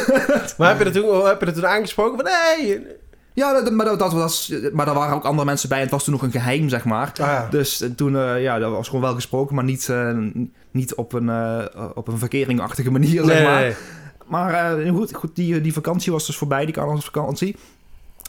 [0.58, 2.18] Maar heb je, dat toen, heb je dat toen aangesproken?
[2.18, 2.86] Van, nee.
[3.32, 5.92] ja, dat, maar, dat, dat was, maar daar waren ook andere mensen bij en het
[5.92, 7.12] was toen nog een geheim, zeg maar.
[7.20, 10.18] Ah, Dus toen, eh, ja, dat was gewoon wel gesproken, maar niet, eh,
[10.70, 11.30] niet op een,
[11.94, 13.60] op een verkeringachtige manier, zeg nee, maar.
[13.60, 13.74] nee.
[14.26, 17.56] Maar eh, goed, goed die, die vakantie was dus voorbij, die carnavalsvakantie.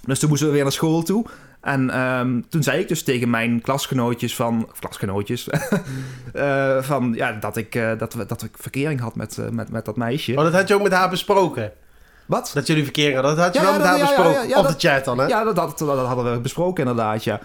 [0.06, 1.26] Dus toen moesten we weer naar school toe.
[1.62, 4.68] En ehm, toen zei ik dus tegen mijn klasgenootjes van...
[4.72, 5.50] Of klasgenootjes.
[6.34, 9.70] eh, van, ja, dat ik, eh, dat, we, dat ik verkering had met, eh, met,
[9.72, 10.32] met dat meisje.
[10.32, 11.72] Oh, dat had je ook met haar besproken.
[12.26, 12.52] Wat?
[12.54, 13.36] Dat jullie verkering hadden.
[13.36, 14.48] Dat had je Ja, wel met haar ja, besproken.
[14.48, 15.26] ja, Op dat- de chat dan, hè?
[15.26, 17.40] Ja, dat, dat, dat hadden we besproken inderdaad, ja.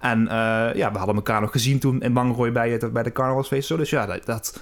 [0.00, 3.12] En eh, ja, we hadden elkaar nog gezien toen in Bangrooi bij, het, bij de
[3.12, 3.66] carnavalsfeest.
[3.68, 3.76] Zo.
[3.76, 4.60] Dus ja, dat,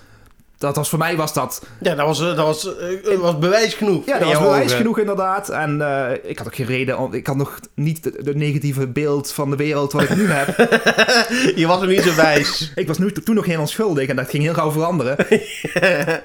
[0.62, 1.66] dat, was voor mij was dat...
[1.80, 4.06] Ja, dat was, eh, dat was, eh, dat was bewijs genoeg.
[4.06, 4.76] Ja, dat was bewijs ogen.
[4.76, 5.48] genoeg inderdaad.
[5.48, 6.98] En eh, ik had ook geen reden...
[6.98, 10.56] om- Ik had nog niet de negatieve beeld van de wereld wat ik nu heb.
[11.60, 12.70] Je was nog niet zo wijs.
[12.74, 15.16] ik was nu, toen nog heel onschuldig en dat ging heel gauw veranderen.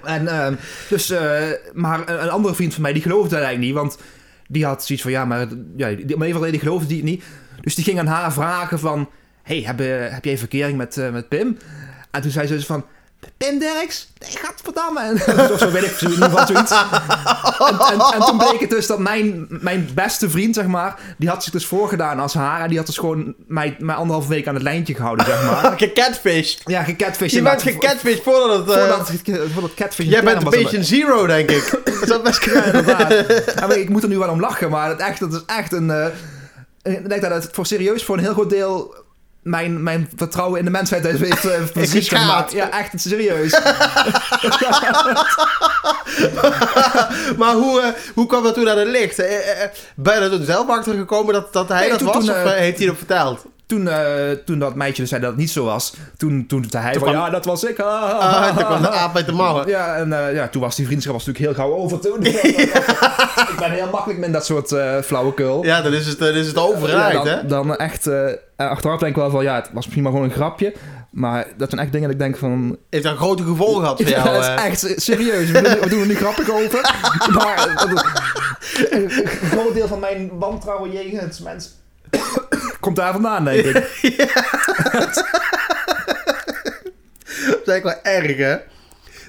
[0.04, 0.54] en ehm,
[0.90, 1.14] dus...
[1.74, 3.76] maar een, een andere vriend van mij, die geloofde dat eigenlijk niet.
[3.84, 3.98] Want
[4.48, 5.14] die had zoiets van...
[5.14, 5.48] Ja, maar...
[5.78, 7.24] Ja, die, om een of andere reden geloofde die het niet.
[7.62, 9.10] Dus die ging aan haar vragen van...
[9.44, 9.80] Hey, heb,
[10.12, 11.58] heb jij verkering met, met Pim?
[12.12, 12.86] En toen zei ze dus van...
[13.38, 14.08] Pim Derks?
[14.20, 15.00] Nee, gaat godverdamme.
[15.00, 16.72] En zo, zo weet ik zo in ieder geval zoiets.
[16.72, 21.30] En, en, en toen bleek het dus dat mijn, mijn beste vriend, zeg maar, die
[21.30, 22.62] had zich dus voorgedaan als haar.
[22.62, 25.74] En die had dus gewoon mij, mij anderhalve week aan het lijntje gehouden, zeg maar.
[25.78, 26.62] Gecatfished.
[26.66, 27.34] Ja, gecatfish.
[27.34, 28.70] Je bent gecatfished voordat het...
[28.70, 30.62] eh, Voordat het, voordat catfish jij een bent een was.
[30.62, 31.80] patient zero, denk ik.
[32.00, 33.76] Dat zou best Ja, inderdaad.
[33.76, 35.92] Ik moet er nu wel om lachen, maar het, echt, dat is echt een...
[35.92, 38.96] eh, ik denk dat het voor serieus voor een heel groot deel
[39.50, 42.52] mijn, mijn vertrouwen in de mensheid heeft, heeft, eh, precies gemaakt.
[42.52, 43.52] Ja, echt serieus.
[47.38, 49.20] maar hoe, eh, hoe kwam dat toen aan het licht?
[49.20, 49.28] Eh,
[49.96, 52.26] Ben je er toen zelf achter gekomen dat, dat hij Nee, dat toen- was?
[52.26, 53.46] toen, of heeft hij dat verteld?
[53.68, 56.84] Toen, eh, toen dat meisje dus zei dat het niet zo was, toen, toen zei
[56.84, 57.80] hij Toen van, kwam- ja, dat was ik.
[57.80, 59.68] ah, ah, Ah, toen kwam de aap uit de mouwen.
[59.68, 62.26] Ja, en eh, ja, toen was die vriendschap was natuurlijk heel gauw over toen.
[63.54, 65.64] ik ben heel makkelijk met dat soort eh flauwekul.
[65.64, 67.46] Ja, dan is het, dan is het overheid, Ja, dan, hè?
[67.46, 68.24] dan echt, eh,
[68.56, 70.74] achteraf denk ik wel van, ja, het was misschien maar gewoon een grapje.
[71.12, 72.78] Maar dat zijn echt dingen dat ik denk van...
[72.90, 74.28] Heeft dat grote gevolgen gehad voor jou?
[74.28, 75.52] Ja, dat is echt serieus.
[75.52, 76.82] We doen, er niet grappig over.
[77.38, 77.86] Maar
[78.90, 79.10] een
[79.50, 81.72] groot deel van mijn wantrouwen jegens mensen
[82.88, 83.74] komt daar vandaan, denk ik.
[87.48, 88.56] Dat is eigenlijk wel erg, hè?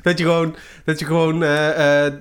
[0.02, 0.56] Dat je gewoon...
[0.84, 1.42] Dat je gewoon...
[1.42, 2.12] eh, eh,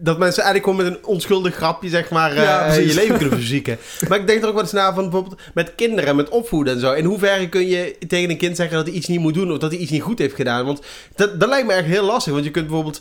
[0.00, 2.94] dat mensen eigenlijk gewoon met een onschuldig grapje, zeg maar, eh, Ja, precies.
[2.94, 3.78] je leven kunnen verzieken.
[4.08, 6.80] maar ik denk er ook wel eens na van bijvoorbeeld met kinderen, met opvoeden en
[6.80, 6.92] zo.
[6.92, 9.58] In hoeverre kun je tegen een kind zeggen dat hij iets niet moet doen of
[9.58, 10.64] dat hij iets niet goed heeft gedaan?
[10.64, 10.80] Want
[11.14, 12.32] dat, dat lijkt me echt heel lastig.
[12.32, 13.00] Want je kunt bijvoorbeeld.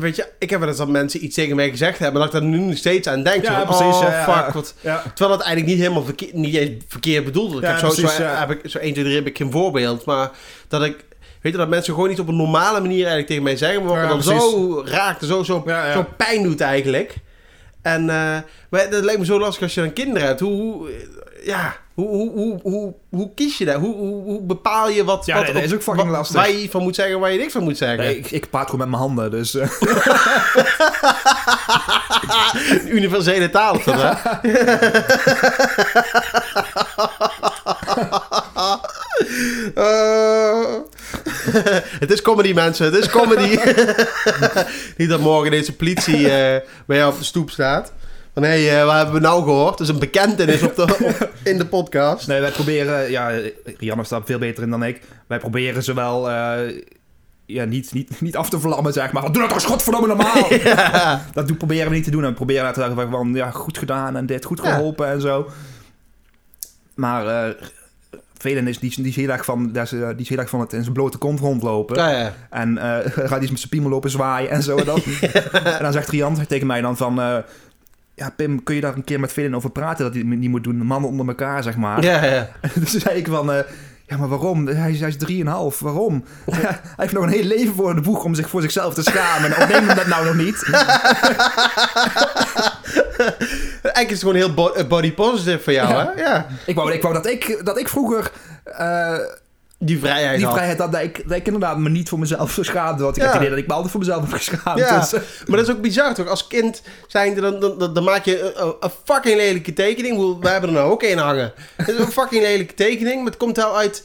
[0.00, 2.42] Weet je, ik heb wel eens dat mensen iets tegen mij gezegd hebben, maar dat
[2.42, 3.44] ik daar nu nog steeds aan denk.
[3.44, 4.34] Ja, Zo, precies, Oh, ja, fuck.
[4.46, 4.52] ja.
[4.52, 5.02] Wat, Ja.
[5.14, 7.56] Terwijl dat eigenlijk niet helemaal verkeerd, niet eens verkeerd bedoeld.
[7.56, 10.04] Ik heb zo, precies, zo, heb ik, zo 1, 2, 3 heb ik geen voorbeeld.
[10.04, 10.30] Maar
[10.68, 11.04] dat ik,
[11.40, 13.84] weet je, dat mensen gewoon niet op een normale manier eigenlijk tegen mij zeggen.
[13.84, 14.50] Maar wat me dan precies.
[14.50, 15.64] zo raakt, zo, zo,
[16.16, 17.14] pijn doet eigenlijk.
[17.82, 18.36] En uh,
[18.68, 20.40] maar dat lijkt me zo lastig als je dan kinderen hebt.
[20.40, 20.88] Hoe, hoe
[21.46, 23.74] ja, hoe, hoe, hoe, hoe, hoe kies je dat?
[23.80, 26.36] Hoe, hoe, hoe bepaal je wat, Ja, wat nee, dat is ook fucking wat- lastig.
[26.36, 27.98] waar je van moet zeggen, waar je niks van moet zeggen?
[27.98, 29.54] Nee, ik, ik praat gewoon met mijn handen, dus...
[29.54, 29.70] eh,
[32.98, 34.10] Universele taal dat, hè?
[39.74, 40.74] Eh,
[41.98, 42.84] het is comedy, mensen.
[42.84, 43.58] Het is comedy.
[44.96, 47.92] Niet dat morgen deze politie eh, bij jou op de stoep staat.
[48.36, 49.78] Van, hé, hey, wat hebben we nou gehoord?
[49.78, 52.26] Dus een bekentenis op de, op- in de podcast.
[52.26, 53.10] Nee, wij proberen...
[53.10, 53.30] Ja,
[53.78, 55.00] Rianne staat veel beter in dan ik.
[55.26, 56.30] Wij proberen ze wel...
[56.30, 56.82] eh,
[57.46, 59.22] ja, niet, niet, niet af te vlammen, zeg maar.
[59.32, 60.52] Doe dat toch godverdomme normaal!
[60.64, 61.22] Ja.
[61.32, 62.22] Dat doen, proberen we niet te doen.
[62.22, 64.74] En we proberen te zeggen van, ja, goed gedaan en dit, goed Ja.
[64.74, 65.50] geholpen en zo.
[66.94, 67.54] Maar eh
[68.38, 69.82] velen is die, die is heel erg van, die
[70.16, 71.96] is heel erg van het in zijn blote kont rondlopen.
[71.96, 72.32] Ja, ja.
[72.50, 74.76] En eh gaat hij eens met zijn piemel lopen zwaaien en zo.
[74.76, 75.02] En, dat.
[75.52, 77.20] en dan zegt Rian tegen mij dan van...
[77.20, 77.36] eh,
[78.16, 80.50] ja, Pim, kun je daar een keer met Velen over praten dat hij het niet
[80.50, 80.76] moet doen?
[80.86, 82.02] Mannen onder elkaar, zeg maar.
[82.04, 82.48] Ja, ja.
[82.74, 83.52] Dus toen zei ik van...
[83.52, 83.58] eh,
[84.06, 84.66] ja, maar waarom?
[84.66, 85.78] Hij, is- hij is drieënhalf.
[85.80, 86.24] Waarom?
[86.50, 89.54] hij heeft nog een heel leven voor de boeg om zich voor zichzelf te schamen.
[89.56, 90.62] En opneem hem dat nou nog niet.
[93.82, 96.12] Eigenlijk is het gewoon heel eh, body positive voor jou, Ja.
[96.14, 96.22] hè?
[96.22, 96.46] Ja.
[96.66, 98.30] Ik wou, ik wou dat, ik, dat ik vroeger...
[98.64, 99.16] eh,
[99.78, 100.54] Die vrijheid die had.
[100.54, 103.02] vrijheid had dat ik, dat ik inderdaad me niet voor mezelf schaamde.
[103.02, 103.28] Want ik Ja.
[103.28, 104.78] heb het idee dat ik me altijd voor mezelf heb geschaamd.
[104.78, 105.12] Ja, Dus,
[105.46, 106.28] maar dat is ook bizar toch?
[106.28, 110.40] Als kind zijnde, dan, dan, dan, dan maak je een, een fucking lelijke tekening.
[110.40, 111.52] We hebben er nou ook één hangen.
[111.76, 114.04] Het is een fucking lelijke tekening, maar het komt wel uit...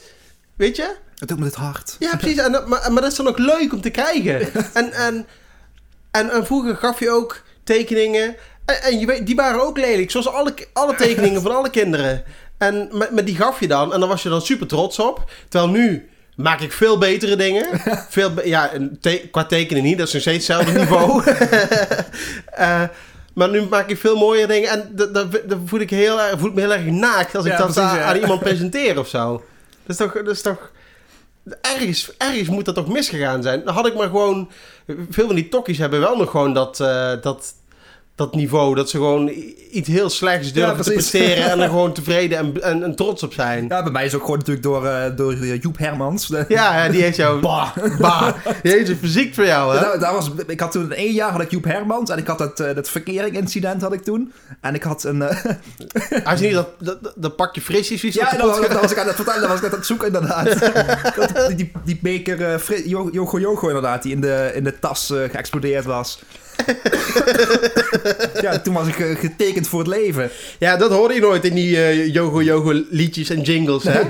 [0.56, 0.94] Weet je?
[1.18, 1.96] het doet me het hart.
[1.98, 2.38] Ja, precies.
[2.38, 4.48] En, dat- maar, maar dat is dan ook leuk om te krijgen.
[4.74, 5.26] En, en,
[6.10, 8.36] en, en vroeger gaf je ook tekeningen.
[8.64, 10.10] En, en je weet, die waren ook lelijk.
[10.10, 12.24] Zoals alle, alle tekeningen van alle kinderen.
[12.62, 13.92] En met, met die gaf je dan.
[13.92, 15.30] En dan was je dan super trots op.
[15.48, 17.66] Terwijl nu maak ik veel betere dingen.
[18.08, 19.98] Veel be- ja, te- qua tekenen niet.
[19.98, 21.22] Dat is nog steeds hetzelfde niveau.
[22.52, 22.82] Eh,
[23.34, 24.70] maar nu maak ik veel mooiere dingen.
[24.70, 25.26] En dat
[25.64, 27.96] voel, ik heel, erg- voel ik me heel erg naakt als ik dat precies, aan,
[27.96, 28.02] ja.
[28.04, 29.44] aan iemand presenteer of zo.
[29.86, 30.12] Dat is toch...
[30.12, 30.70] Dat is toch
[31.60, 33.64] ergens, ergens moet dat toch misgegaan zijn.
[33.64, 34.50] Dan had ik maar gewoon...
[35.10, 37.54] Veel van die tokkies hebben wel nog gewoon dat, eh, dat,
[38.24, 38.74] dat niveau.
[38.74, 39.30] Dat ze gewoon
[39.70, 41.50] iets heel slechts durven te presteren...
[41.50, 43.66] en er gewoon tevreden en, en, en trots op zijn.
[43.68, 46.26] Ja, bij mij is ook gewoon natuurlijk door, eh, door eh, Joep Hermans.
[46.48, 47.40] Ja, ja, die heeft jou...
[47.40, 47.76] Bah.
[47.98, 48.34] Bah.
[48.62, 49.80] Die heeft het fysiek voor jou, hè?
[49.80, 52.26] Daar, daar was, ik had toen in één jaar had ik Joep Hermans en ik
[52.26, 54.32] had dat, eh, dat verkeringincident had ik toen.
[54.60, 55.22] En ik had een...
[55.22, 55.44] eh,
[56.30, 59.06] Als je niet dat, dat, dat, pakje frisjes ja, dat was, dat was ik aan
[59.06, 60.46] het vertellen, dat was ik aan het zoeken inderdaad.
[61.48, 62.62] Die, die, die beker
[63.40, 66.20] Yogo inderdaad, die in de, in de tas geëxplodeerd was.
[68.42, 70.30] ja, toen was ik eh, getekend voor het leven.
[70.58, 74.00] Ja, dat hoorde je nooit in die eh Yogo Yogo liedjes en jingles, hè?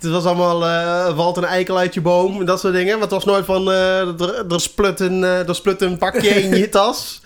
[0.00, 2.92] Het was allemaal, eh valt een eikel uit je boom en dat soort dingen.
[2.92, 6.56] Maar het was nooit van, eh, er, er, splut een, er splut een pakje in
[6.56, 7.20] je tas.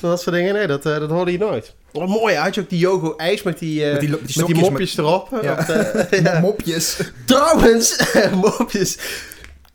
[0.00, 1.74] Dat soort dingen, nee, dat, dat hoorde je nooit.
[1.92, 5.38] Wat mooi, had je ook die Yogo ijs met die, Met die met mopjes erop.
[5.42, 5.52] Ja.
[5.52, 6.38] Op de- ja.
[6.40, 6.96] Mopjes.
[7.24, 8.00] Trouwens,
[8.34, 8.98] mopjes.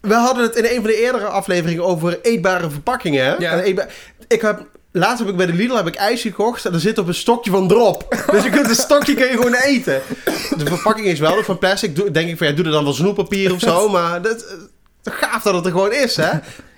[0.08, 3.26] We hadden het in een van de eerdere afleveringen over eetbare verpakkingen.
[3.26, 3.34] hè?
[3.40, 3.62] Ja.
[3.62, 3.88] Eetba-
[4.28, 6.98] Ik heb, laatst heb ik bij de Lidl heb ik ijs gekocht en er zit
[6.98, 8.06] op een stokje van drop.
[8.32, 10.02] dus je kunt een stokje kun je gewoon eten.
[10.58, 12.14] De verpakking is wel van plastic.
[12.14, 13.90] Denk ik van ja, doe er dan wel snoeppapier of zo.
[13.90, 14.46] Maar dat,
[15.04, 16.30] het gaaf dat het er gewoon is, hè?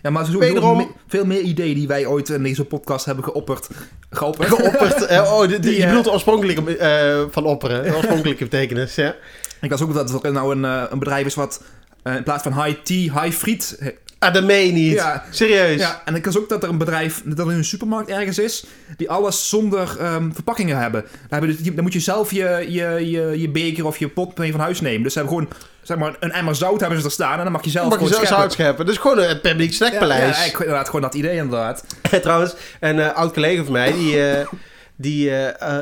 [0.01, 3.23] Ja, maar zo Wederom- veel, veel meer ideeën die wij ooit in deze podcast hebben
[3.23, 3.67] geopperd.
[4.09, 4.47] Geopperd.
[4.49, 5.05] Geopperd.
[5.05, 7.83] eh, oh, die, die, Die, je eh, bedoelt de oorspronkelijke eh, van opperen.
[7.83, 9.15] De oorspronkelijke betekenis, ja.
[9.61, 11.67] Ik was ook dat er nou een, eh, een bedrijf is wat eh,
[12.13, 13.93] in plaats van high tea, high friet.
[14.19, 14.93] Ah, dat meen je niet.
[14.93, 15.23] Ja.
[15.31, 15.79] Serieus.
[15.79, 18.65] Ja, en ik was ook dat er een bedrijf, dat er een supermarkt ergens is,
[18.97, 21.05] die alles zonder ehm, verpakkingen hebben.
[21.39, 24.59] Dus- dan moet je zelf je, je, je, je beker of je pot mee van
[24.59, 25.03] huis nemen.
[25.03, 27.51] Dus ze hebben gewoon, zeg maar, een emmer zout hebben ze er staan en dan
[27.51, 28.85] mag je zelf Mag je zelf zout scheppen.
[28.85, 30.21] Dus gewoon een publiek Ja, ja, snackpaleis.
[30.21, 31.85] eigenlijk inderdaad gewoon dat idee inderdaad.
[32.21, 34.47] Trouwens, een eh, oud collega van mij, die, eh,
[34.95, 35.81] die, eh,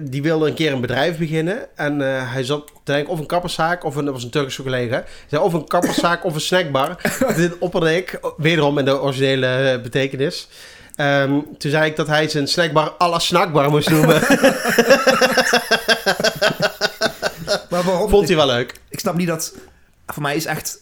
[0.00, 1.76] die wilde een keer een bedrijf beginnen.
[1.76, 4.62] En eh, hij zat te denken of een kapperszaak, of een, dat was een Turkse
[4.62, 5.04] collega.
[5.26, 6.96] Zei of een kapperszaak of een snackbar.
[7.36, 10.48] Dit opperde ik, wederom in de originele eh, betekenis.
[10.96, 14.20] Ehm, toen zei ik dat hij zijn snackbar à la snackbar moest noemen.
[17.70, 18.08] Maar waarom?
[18.08, 18.74] Vond hij wel leuk.
[18.88, 19.54] Ik snap niet dat...
[20.06, 20.78] Voor mij is echt...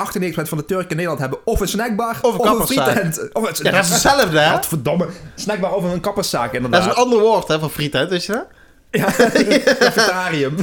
[0.00, 2.90] 98% van de Turken in Nederland hebben of een snackbar Of een kapperszaak.
[2.90, 3.32] frietent.
[3.32, 4.52] Of het, Ja, dat is hetzelfde, hè?
[4.52, 5.06] Wat verdomme.
[5.34, 6.80] Snackbar of een kapperszaak Dat inderdaad.
[6.80, 8.46] is een ander woord, hè, van frieten, wist je dat?
[8.90, 9.04] Ja,
[9.88, 10.54] cafetarium.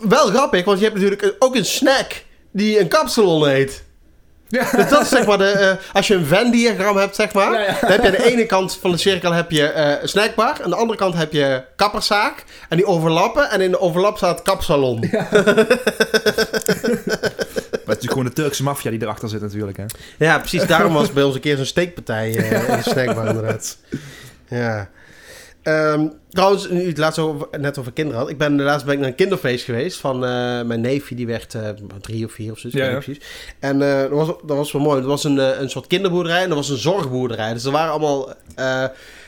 [0.00, 3.84] Wel grappig, want je hebt natuurlijk ook een snack die een kapsalon heet.
[4.52, 4.70] Ja.
[4.76, 5.44] Dus dat is zeg maar de...
[5.44, 7.52] eh, als je een Venn-diagram hebt, zeg maar...
[7.52, 7.76] Ja, ja.
[7.80, 10.56] Dan heb je aan de ene kant van de cirkel heb je eh, een snackbar.
[10.64, 12.44] Aan de andere kant heb je kapperszaak.
[12.68, 13.50] En die overlappen.
[13.50, 14.98] En in de overlap staat kapsalon.
[15.00, 15.68] Maar het
[17.72, 19.76] is natuurlijk gewoon de Turkse maffia die erachter zit natuurlijk.
[19.76, 19.84] Hè.
[20.18, 20.66] Ja, precies.
[20.66, 23.76] Daarom was bij ons een keer zo'n steekpartij eh, in de snackbar inderdaad.
[24.48, 24.88] Ja.
[25.62, 28.30] Ehm, trouwens, nu het laatst over, net over kinderen had.
[28.30, 31.14] Ik ben laatst ben ik naar een kinderfeest geweest van eh, mijn neefje.
[31.14, 31.68] Die werd eh,
[32.00, 32.68] drie of vier of zo.
[32.70, 33.20] Ja, precies.
[33.58, 34.96] En eh, dat, was, dat was wel mooi.
[34.96, 37.52] Het was een, een soort kinderboerderij en dat was een zorgboerderij.
[37.52, 38.84] Dus er waren allemaal eh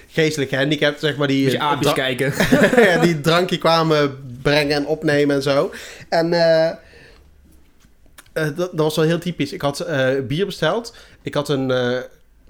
[0.09, 1.27] geestelijk gehandicapten, zeg maar.
[1.27, 2.33] Die, aapjes kijken.
[2.91, 5.73] ja, die drankje kwamen brengen en opnemen en zo.
[6.09, 6.31] En
[8.33, 9.53] dat, dat was wel heel typisch.
[9.53, 9.87] Ik had
[10.27, 10.95] bier besteld.
[11.23, 11.73] Ik had een...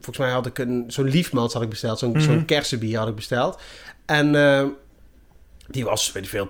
[0.05, 0.85] volgens mij had ik een...
[0.87, 1.99] Zo'n liefmans had ik besteld.
[1.99, 3.61] Zo'n zo'n kersenbier had ik besteld.
[4.07, 4.67] En eh,
[5.67, 6.49] die was, weet ik veel,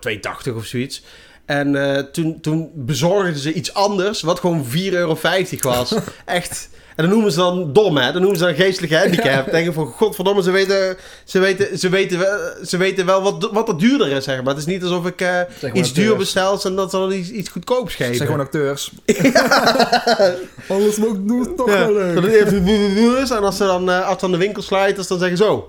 [0.51, 1.03] 2,80 of zoiets.
[1.45, 5.19] En eh, toen, toen bezorgden ze iets anders, wat gewoon 4,50 euro
[5.61, 5.95] was.
[6.25, 6.71] Echt.
[6.97, 8.13] En dan noemen ze dan dom, hè?
[8.13, 9.51] Dan noemen ze dan geestelijke handicap.
[9.53, 13.69] Denk van, godverdomme, ze weten, ze weten, ze weten, wel- ze weten wel wat, wat
[13.69, 14.47] er duurder is, zeg maar.
[14.55, 15.41] Het is niet alsof ik eh,
[15.73, 18.15] iets duur bestel en dat ze dan iets, iets goedkoops geven.
[18.17, 18.93] zijn gewoon acteurs.
[20.69, 22.15] Alles moet doen toch wel leuk.
[22.15, 25.37] dat het even- en als ze dan, eh, als dan de winkel sluiten, dan zeggen
[25.37, 25.69] ze zo.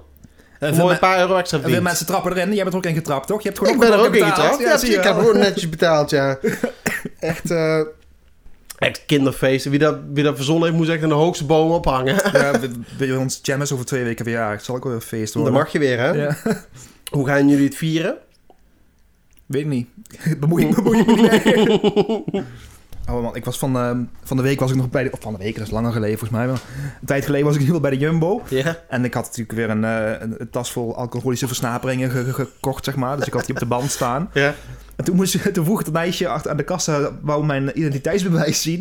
[0.59, 1.83] En Mooi een paar euro extra en verdiend.
[1.83, 2.53] mensen trappen erin.
[2.53, 3.41] Jij bent er ook in getrapt, toch?
[3.41, 4.59] Je hebt gewoon Ik ben er ook in getrapt.
[4.59, 6.37] Ja, zie je ik heb gewoon netjes betaald, ja.
[7.19, 7.79] Echt, eh
[8.77, 9.71] echt kinderfeesten.
[9.71, 12.15] Wie dat, wie dat verzonnen heeft, moet echt aan de hoogste boom ophangen.
[12.31, 12.59] Ja,
[12.97, 14.55] bij- ons jam is over twee weken verjaardag.
[14.55, 15.53] Het zal ook wel een feest worden.
[15.53, 16.09] mag je weer, hè?
[16.11, 16.37] Ja.
[17.11, 18.17] Hoe gaan jullie het vieren?
[19.45, 19.87] Weet ik niet.
[20.39, 22.43] Bemoei ik bemoei ik me niet.
[23.09, 25.11] Oh man, ik was van, ehm, van de week was ik nog bij de...
[25.11, 26.47] Of van de week, dat is langer geleden volgens mij.
[26.47, 26.59] Maar
[27.01, 28.41] een tijd geleden was ik heel bij de Jumbo.
[28.49, 28.77] Ja.
[28.89, 32.33] En ik had natuurlijk weer een, eh, een, een tas vol alcoholische versnaperingen ge- ge-
[32.33, 33.17] gekocht, zeg maar.
[33.17, 34.29] Dus ik had die op de band staan.
[34.33, 34.53] Ja.
[34.95, 38.79] En toen, moest, toen vroeg het meisje achter aan de kassa, wou mijn identiteitsbewijs zien.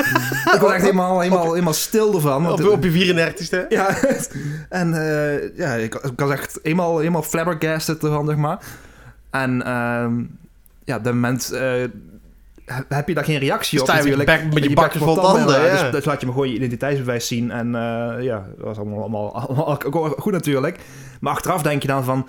[0.54, 2.42] ik was echt helemaal, helemaal, helemaal stil ervan.
[2.42, 3.68] want- Op, op je 34ste?
[3.68, 3.96] ja,
[4.68, 8.58] en eh, ja, ik, ik was echt eenmaal, eenmaal flabbergasted ervan, zeg maar.
[9.30, 10.12] En ehm
[10.84, 11.72] ja, op dat moment eh,
[12.88, 14.44] heb- je daar geen reactie op Sta je met je natuurlijk.
[14.50, 15.82] bek- met je bakje vol tanden, ja.
[15.82, 17.50] Dus, dus laat je me gewoon je identiteitsbewijs zien.
[17.50, 20.78] En eh, ja, dat was allemaal, allemaal, allemaal goed natuurlijk.
[21.20, 22.26] Maar achteraf denk je dan van...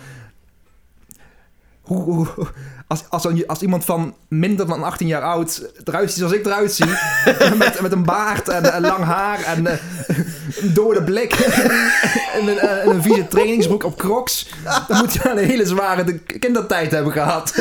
[1.82, 2.28] Hoe, hoe-
[2.88, 3.04] als,
[3.48, 6.86] als, iemand van minder dan 18 jaar oud eruit ziet zoals ik eruit zie,
[7.58, 9.78] met, met een baard en, en lang haar en eh,
[10.62, 14.50] een dode blik en een, eh, en een vieze trainingsbroek op crocs,
[14.88, 17.54] dan moet je een hele zware de- kindertijd hebben gehad.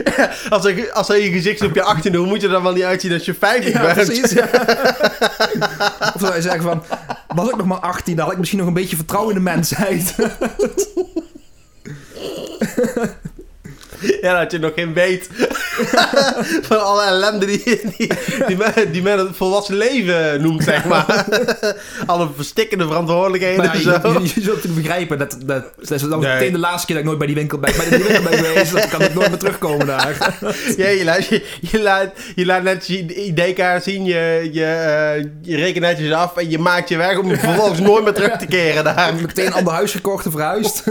[0.50, 2.72] Als hij, als hij je gezicht op je 18 doet, moet je er dan wel
[2.72, 3.94] niet uitzien als je 50 Ja, bent.
[4.06, 4.30] precies.
[4.30, 4.48] ja.
[6.14, 6.82] Of zou je zeggen van,
[7.34, 9.50] was ik nog maar 18, dan had ik misschien nog een beetje vertrouwen in de
[9.50, 10.14] mensheid.
[14.22, 15.28] Ja, dat je nog geen weet
[16.68, 17.62] van alle ellende die,
[17.96, 18.10] die,
[18.46, 21.24] die, men, die men het volwassen leven noemt, zeg maar.
[22.06, 23.90] alle verstikkende verantwoordelijkheden Maar en zo.
[23.90, 26.32] je, je, je zult natuurlijk begrijpen, dat, dat, dat is dan Nee.
[26.32, 28.38] meteen de laatste keer dat ik nooit bij die winkel ben, bij die winkel ben
[28.44, 28.72] geweest.
[28.72, 30.36] Dan kan ik nooit meer terugkomen daar.
[30.76, 35.24] Ja, je laat, je, je laat, je laat net je ID-kaart zien, je, je, eh,
[35.42, 38.46] je rekent netjes af en je maakt je weg om vervolgens nooit meer terug te
[38.46, 39.14] keren daar.
[39.14, 40.82] Meteen een ander huis gekocht en verhuisd.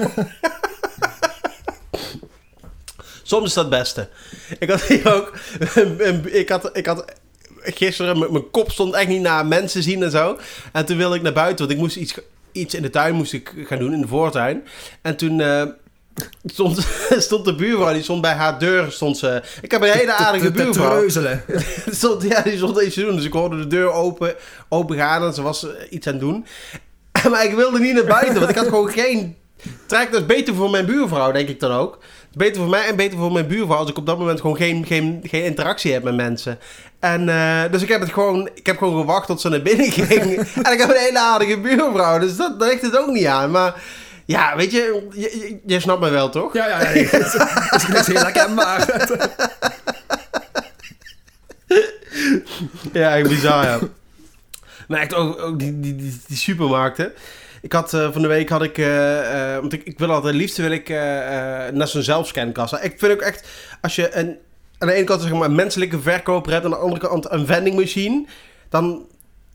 [3.32, 4.08] Soms is dat het beste.
[4.60, 5.34] Ik had hier ook...
[6.26, 7.06] ik, had, ik had
[7.62, 8.20] gisteren...
[8.32, 10.38] Mijn kop stond echt niet naar mensen zien en zo.
[10.74, 12.14] En toen wilde ik naar buiten, want ik moest iets,
[12.52, 14.64] iets in de tuin moest ik gaan doen, in de voortuin.
[15.02, 15.40] En toen...
[15.42, 15.64] eh,
[16.46, 16.88] Stond,
[17.28, 18.92] stond de buurvrouw, die stond bij haar deur.
[18.92, 21.02] Stond ze, ik heb een hele aardige Te- te- te buurvrouw.
[21.86, 23.16] Die stond, ja, die stond iets te doen.
[23.16, 24.36] Dus ik hoorde de deur open,
[24.70, 26.46] open gaan en ze was eh, iets aan het doen.
[27.30, 29.36] Maar ik wilde niet naar buiten, want ik had gewoon geen
[29.86, 30.12] trek.
[30.12, 31.98] Dat is beter voor mijn buurvrouw, denk ik dan ook.
[32.34, 34.86] Beter voor mij en beter voor mijn buurvrouw als ik op dat moment gewoon geen,
[34.86, 36.60] geen, geen interactie heb met mensen.
[37.00, 39.92] En eh, dus ik heb het gewoon, ik heb gewoon gewacht tot ze naar binnen
[39.98, 40.38] ging.
[40.64, 43.52] en ik heb een hele aardige buurvrouw, dus dat, ligt het ook niet aan.
[43.52, 43.74] Maar
[44.26, 45.08] ja, weet je,
[45.66, 46.54] je, snapt me wel, toch?
[46.54, 46.92] Ja, ja, ja.
[46.92, 49.08] nee, Dat is, dat is heel herkenbaar.
[52.94, 53.80] Ja, echt bizar, ja.
[54.88, 57.14] Maar echt ook, ook die, die, die, die supermarkten.
[57.62, 60.34] Ik had eh, van de week had ik, eh, eh, want ik, ik wil altijd,
[60.34, 60.89] het liefste wil ik
[61.74, 62.82] naar zo'n zelfscankassa.
[62.82, 63.47] Ik vind ook echt,
[63.82, 64.38] als je een,
[64.78, 67.45] aan de ene kant zeg maar, een menselijke verkoper hebt, aan de andere kant een
[67.45, 68.26] vendingmachine,
[68.70, 69.05] dan,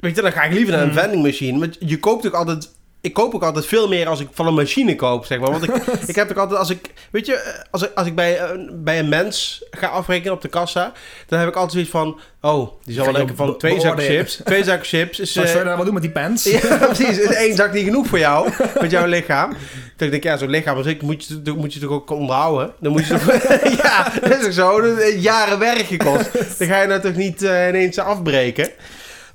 [0.00, 0.98] weet je, dan ga ik liever naar een Mhm.
[0.98, 1.58] vendingmachine.
[1.58, 2.70] Want je koopt ook altijd,
[3.06, 5.50] ik koop ook altijd veel meer als ik van een machine koop, zeg maar.
[5.50, 5.74] Want ik,
[6.06, 8.70] ik heb ook altijd, als ik, weet je, eh, als ik, als ik bij, een-
[8.84, 10.92] bij een mens ga afrekenen op de kassa,
[11.26, 14.40] dan heb ik altijd zoiets van, oh, die zal wel denken van twee zakken chips.
[14.44, 15.34] Twee zakken chips is...
[15.36, 16.44] Wat zou je nou wat doen met die pants?
[16.50, 17.18] ja, precies.
[17.18, 18.50] Is één zak niet genoeg voor jou,
[18.80, 19.56] met jouw lichaam.
[19.98, 22.72] Ik denk, ja, zo'n lichaam als ik moet je, moet je toch ook onderhouden?
[22.80, 23.82] Dan moet je toch...
[23.82, 24.80] ja, dat is ook zo.
[24.80, 26.58] Dat jaren werk gekost.
[26.58, 28.68] Dan ga je nou toch niet eh, ineens afbreken?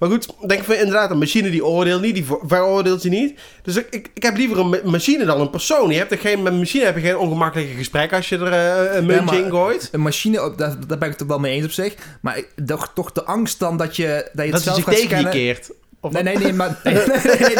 [0.02, 3.10] Maar goed, denk ik van inderdaad, een machine die oordeelt niet, die ver- veroordeelt je
[3.10, 3.40] niet.
[3.64, 5.90] Dus ik, ik, ik heb liever een ma- machine dan een persoon.
[5.90, 8.52] Je hebt er geen, met een machine heb je geen ongemakkelijke gesprek als je er
[8.54, 9.90] eh, een muntje in gooit.
[9.92, 11.94] Een machine, op- daar, daar ben ik het wel mee eens op zich.
[12.22, 15.02] Maar toch, toch de angst dan dat je, dat je het Dat zelf gaat tegen
[15.04, 15.32] je scannen.
[15.32, 15.72] keert.
[16.00, 16.80] Of Nee, nee, nee, maar...
[16.84, 17.56] Nee, nee.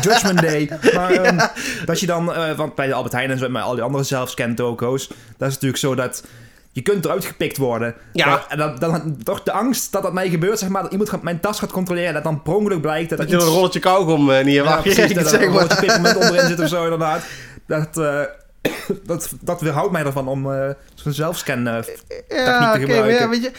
[0.00, 0.68] Judgment Day.
[0.94, 1.38] Maar ehm,
[1.84, 2.34] dat je dan...
[2.34, 5.06] eh, want bij de Albert Heijn en zo, met al die andere zelfscan toko's...
[5.08, 6.24] Dat is natuurlijk zo dat...
[6.72, 7.94] Je kunt eruit gepikt worden.
[8.12, 8.26] Ja.
[8.26, 10.82] Maar- En dan, dan toch de angst dat dat mij gebeurt, zeg maar.
[10.82, 12.08] Dat iemand gaat mijn tas gaat controleren.
[12.08, 13.46] En dat dan per ongeluk blijkt dat er Dat je iets...
[13.46, 16.60] een rolletje kauwgom eh, niet Ja, hebt precies, dat er een roodje pepermunt onderin zit
[16.60, 17.22] of zo, inderdaad.
[17.66, 18.20] Dat, eh,
[19.06, 21.66] dat, dat weerhoudt mij ervan om eh, zo'n zelfscan...
[21.66, 23.30] eh, ja, techniek te ja, gebruiken.
[23.30, 23.52] weet je...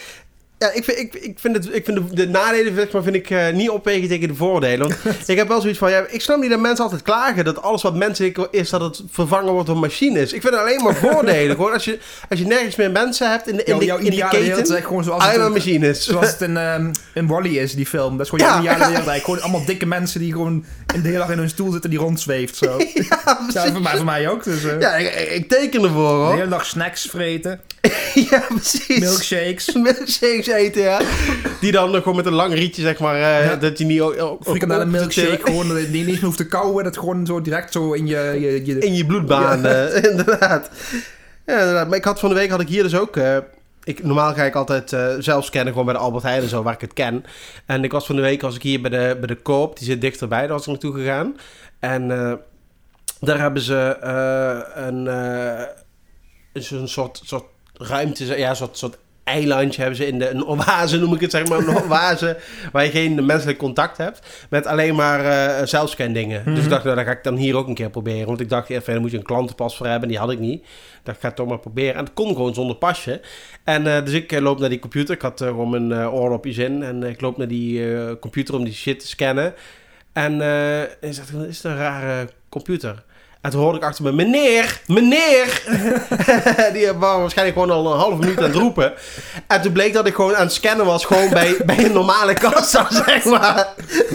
[0.62, 3.14] Ja, ik vind, ik, ik vind, het, ik vind de, de nadelen zeg maar, vind
[3.14, 4.78] ik, eh, niet opwegen tegen de voordelen.
[5.02, 5.90] Want ik heb wel zoiets van...
[5.90, 8.70] Ja, ik snap niet dat mensen altijd klagen dat alles wat menselijk is...
[8.70, 10.32] dat het vervangen wordt door machines.
[10.32, 11.56] Ik vind het alleen maar voordelen.
[11.56, 11.98] Gewoon als je,
[12.28, 14.38] als je nergens meer mensen hebt in de, in jouw, de, jouw in die ideale
[14.38, 14.84] wereld is keten...
[14.86, 16.04] gewoon zoals Alleen het, maar machines.
[16.04, 18.16] zoals het in, ehm in Wall-E is, die film.
[18.16, 19.24] Dat is gewoon Ja, jouw ideale wereld.
[19.24, 21.98] Gewoon allemaal dikke mensen die gewoon in de hele dag in hun stoel zitten die
[21.98, 22.56] rondzweeft.
[22.56, 22.76] Zo.
[23.52, 24.44] ja, voor mij, voor mij ook.
[24.44, 26.34] Dus, eh, Ja, ik, ik teken ervoor, de hoor.
[26.34, 27.60] hele dag snacks vreten,
[28.14, 28.98] Ja, precies.
[28.98, 31.00] milkshakes, Milkshakes eten, ja.
[31.60, 33.18] Die dan nog gewoon met een lang rietje, zeg maar...
[33.18, 33.56] Ja.
[33.56, 34.00] Dat je niet...
[34.00, 35.38] ook- frikandellen ook- milkshake.
[35.42, 36.84] Gewoon, eh, die niet eens meer hoeft te kauwen.
[36.84, 38.36] Dat gewoon zo direct zo in je...
[38.40, 40.70] je, je in je bloedbaan, eh, inderdaad.
[41.46, 41.88] Ja, inderdaad.
[41.88, 43.16] Maar ik had van de week had ik hier dus ook.
[43.84, 46.62] ik, normaal ga ik altijd eh, zelf scannen, gewoon bij de Albert Heijn en zo,
[46.62, 47.24] waar ik het ken.
[47.66, 49.86] En ik was van de week was ik hier bij de, bij de Coop, die
[49.86, 51.36] zit dichterbij, daar was ik naartoe gegaan.
[51.78, 52.08] En
[53.20, 53.96] daar hebben ze
[54.74, 55.08] een,
[56.62, 57.44] zo'n soort, soort
[57.74, 61.30] ruimte, ja, een soort, soort eilandje hebben ze in de, een oase, noem ik het
[61.30, 62.36] zeg maar, een oase,
[62.72, 66.44] waar je geen menselijk contact hebt, met alleen maar eh zelfscan dingen.
[66.44, 68.48] Dus ik dacht, nou, dat ga ik dan hier ook een keer proberen, want ik
[68.48, 70.60] dacht, even, daar moet je een klantenpas voor hebben, die had ik niet.
[70.62, 70.68] Ik
[71.02, 71.94] dacht, ik ga het toch maar proberen.
[71.94, 73.20] En het kon gewoon zonder pasje.
[73.64, 76.14] En eh, dus ik eh, loop naar die computer, ik had eh, gewoon mijn eh,
[76.14, 79.54] oorlopjes in, en ik loop naar die computer om die shit te scannen.
[80.12, 80.48] En eh
[81.00, 83.04] hij zegt, is het een rare computer?
[83.42, 85.62] En toen hoorde ik achter me, meneer, meneer.
[86.72, 88.92] Die was waarschijnlijk gewoon al een half minuut aan het roepen.
[89.46, 92.32] En toen bleek dat ik gewoon aan het scannen was, gewoon bij, bij een normale
[92.34, 93.68] kassa, zeg maar.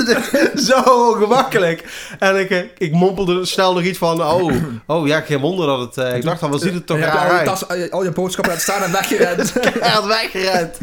[0.68, 0.80] Zo
[1.14, 1.84] ongemakkelijk.
[2.20, 4.54] En ik, eh, ik mompelde snel nog iets van, oh,
[4.86, 5.98] oh ja, geen wonder dat het...
[6.06, 7.46] eh, ik dacht dan, wat ziet het toch raar al je, uit.
[7.46, 9.54] tas, al je- al je boodschappen laten staan en weggerend.
[9.80, 10.78] Had weggerend.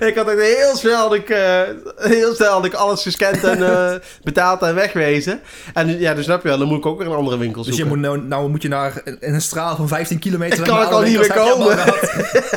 [0.00, 1.60] Ik had heel snel, had ik, eh,
[1.96, 5.40] heel snel had ik alles gescand en eh, betaald en wegwezen.
[5.74, 7.74] En ja, dus snap je wel, dan moet ik ook weer een andere winkel Dus
[7.86, 10.58] je moet nou, nou moet je naar een straal van 15 kilometer.
[10.58, 11.78] Ik kan ook al niet meer komen.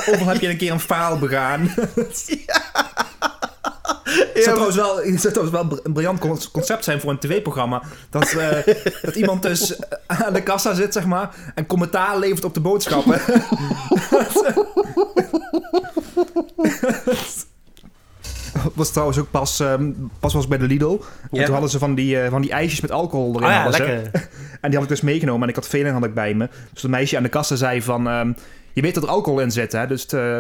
[0.10, 1.70] Overal heb je een keer een faal begaan.
[4.34, 7.20] Het zou trouwens wel, het zou trouwens wel een briljant con- concept zijn voor een
[7.20, 7.82] tv-programma.
[8.10, 12.54] Dat, eh, dat iemand dus aan de kassa zit, zeg maar, en commentaar levert op
[12.54, 13.22] de boodschappen.
[18.74, 21.00] was trouwens ook pas, ehm, pas was ik bij de Lidl.
[21.32, 23.48] En toen hadden ze van die, eh, van die ijsjes met alcohol erin.
[23.48, 24.02] Ah ja.
[24.62, 26.50] En die had ik dus meegenomen en ik had Velen had ik bij me.
[26.74, 28.08] Dus het meisje aan de kassa zei van...
[28.08, 28.32] ehm,
[28.74, 29.88] je weet dat er alcohol in zit, hè?
[29.88, 30.38] Dus eh,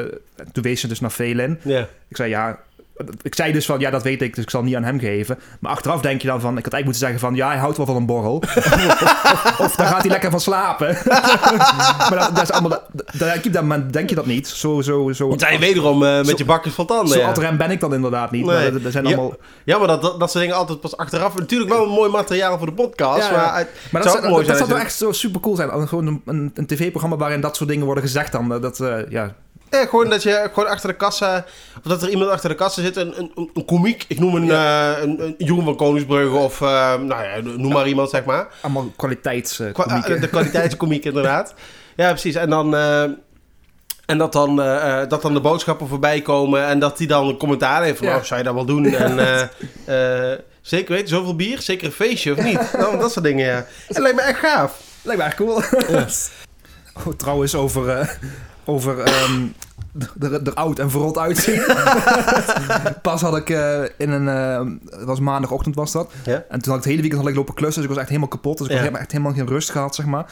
[0.51, 1.59] toen wees ze dus naar Velen.
[2.07, 2.59] Ik zei, ja,
[3.22, 5.00] ik zei dus van, ja, dat weet ik, dus ik zal het niet aan hem
[5.00, 5.39] geven.
[5.60, 7.78] Maar achteraf denk je dan van, ik had eigenlijk moeten zeggen van, ja, hij houdt
[7.78, 8.36] wel van een borrel.
[8.36, 10.88] of, of, daar gaat hij lekker van slapen.
[12.10, 14.47] maar dat, dat is allemaal, dat, dat, dat, denk je dat niet.
[14.47, 15.28] Zo, zo, zo.
[15.28, 17.08] Want jij wederom uh, met zo, je bakjes van tanden.
[17.08, 17.32] Zo ja.
[17.32, 18.45] rem ben ik dan inderdaad niet.
[18.45, 18.72] Nee.
[18.72, 19.10] Maar dat, zijn Ja.
[19.16, 19.36] allemaal...
[19.64, 21.38] Ja, maar dat, dat, dat soort dingen altijd pas achteraf.
[21.38, 23.30] Natuurlijk wel een mooi materiaal voor de podcast.
[23.30, 23.36] Ja.
[23.36, 24.70] Maar, het Maar zou dat, ook mooi dat, dat zijn.
[24.70, 25.88] zou toch echt zo super cool zijn.
[25.88, 28.62] Gewoon een, een, een tv-programma waarin dat soort dingen worden gezegd dan.
[28.62, 29.36] Dat, eh, ja,
[29.70, 31.45] Ja, gewoon dat je gewoon achter de kassa...
[31.78, 34.05] Of dat er iemand achter de kassa zit, een, een, een, komiek.
[34.07, 36.61] Ik noem een, eh, een, een Jeroen van Koningsbrugge of...
[36.61, 36.67] eh,
[36.99, 38.47] nou ja, noem maar iemand, zeg maar.
[38.61, 40.15] allemaal kwaliteits eh, Qua- komieken.
[40.15, 41.53] eh, de kwaliteitskomiek, inderdaad.
[41.95, 42.36] Ja, precies.
[42.36, 42.76] En dan...
[42.76, 43.03] eh,
[44.05, 47.28] en dat dan, eh, eh, dat dan de boodschappen voorbij komen en dat die dan
[47.28, 48.15] een commentaar heeft van, Ja.
[48.17, 48.86] oh, zou je dat wel doen?
[48.86, 49.20] En
[49.86, 51.61] eh, eh, zeker, weet je, zoveel bier?
[51.61, 52.74] Zeker een feestje, of niet?
[52.78, 53.65] Nou, dat soort dingen, ja.
[53.88, 54.80] Het lijkt me echt gaaf.
[55.01, 55.61] Lijkt me echt cool.
[57.07, 58.07] oh, trouwens, over, eh,
[58.70, 59.45] over ehm,
[60.20, 61.61] er, er oud en verrot uitzien.
[63.01, 64.26] Pas had ik eh, in een...
[64.89, 66.11] het was maandagochtend was dat.
[66.26, 66.43] Ja.
[66.49, 67.76] En toen had ik het hele weekend had ik lopen klussen.
[67.82, 68.57] Dus ik was echt helemaal kapot.
[68.57, 68.84] Dus ik Ja.
[68.84, 70.26] had echt helemaal geen rust gehad, zeg maar.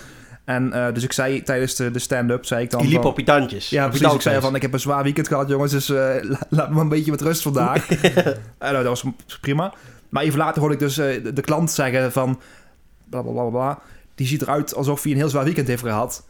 [0.46, 2.82] En eh, dus ik zei tijdens de, de stand-up, zei ik dan...
[2.82, 3.70] Je liep van- op je tandjes.
[3.70, 4.14] Ja, precies.
[4.14, 6.80] Ik zei van, ik heb een zwaar weekend gehad, jongens, dus eh, la- laat me
[6.82, 7.88] een beetje met rust vandaag.
[8.58, 9.04] en dat was
[9.42, 9.74] prima.
[10.10, 12.40] Maar even later hoorde ik dus de, de klant zeggen van,
[13.10, 13.80] bla bla bla, bla.
[14.16, 16.26] Die ziet eruit alsof hij een heel zwaar weekend heeft gehad.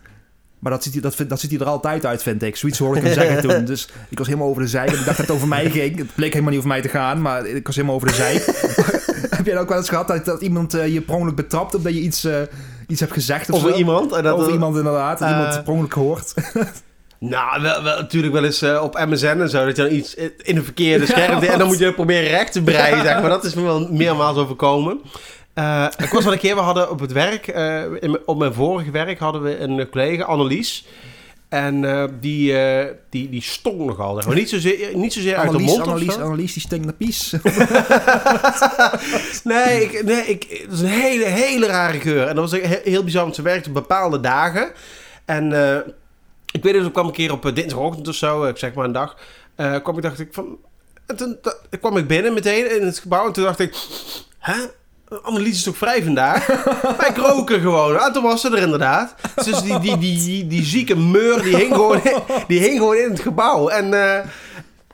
[0.60, 2.56] Maar dat ziet, hij, dat, dat ziet hij er altijd uit, vind ik.
[2.56, 3.66] Zoiets hoorde ik hem zeggen toen.
[3.74, 4.90] Dus ik was helemaal over de zijk.
[4.92, 5.98] En ik dacht dat het over mij ging.
[5.98, 8.46] Het bleek helemaal niet over mij te gaan, maar ik was helemaal over de zijk.
[9.38, 11.76] Heb jij dat ook wel eens gehad, dat, dat iemand eh, je per ongeluk betrapt...
[11.76, 12.36] omdat je iets, eh,
[12.88, 13.78] iets hebt gezegd of Over zo?
[13.78, 14.12] iemand.
[14.12, 15.20] En dat over er- iemand inderdaad.
[15.20, 16.34] Dat Eh, iemand per ongeluk hoort.
[17.20, 20.16] Nou, wel, wel, natuurlijk wel eens eh, op MSN en zo, dat je dan iets
[20.44, 23.30] in een verkeerde scherm en dan moet je proberen recht te breien, zeg maar.
[23.30, 25.00] Dat is me wel meermaals overkomen.
[25.58, 28.54] Eh, ik was wel een keer, we hadden op het werk, eh, in op mijn
[28.54, 30.86] vorige werk hadden we een collega, Annelies.
[31.50, 32.56] En eh, die,
[33.10, 34.36] die, die stonk nogal, zeg maar.
[34.36, 36.22] Niet zozeer, niet zozeer uit de Annelies, mond of Annelies, zo.
[36.22, 37.34] Annelies, die stinkt naar pies.
[39.44, 42.28] Nee, ik, nee ik, dat is een hele, hele rare geur.
[42.28, 44.72] En dat was he- heel bizar, want ze werkte op bepaalde dagen.
[45.26, 45.46] En
[46.52, 48.92] ik weet dus, ik kwam een keer op dinsdagochtend of zo, ik zeg maar een
[48.92, 49.18] dag,
[49.56, 50.58] kwam ik, dacht ik van...
[51.06, 51.38] En toen
[51.80, 53.76] kwam ik binnen meteen in het gebouw en toen dacht ik...
[54.40, 54.56] Hè?
[55.22, 56.48] Annelies is toch vrij vandaag?
[57.16, 57.98] rook er gewoon.
[58.00, 59.16] En toen was ze er inderdaad.
[59.36, 62.02] Dus die, die, die, die, die zieke meur, die hing gewoon,
[62.48, 63.68] die hing gewoon in het gebouw.
[63.68, 63.94] En...
[63.94, 64.26] eh,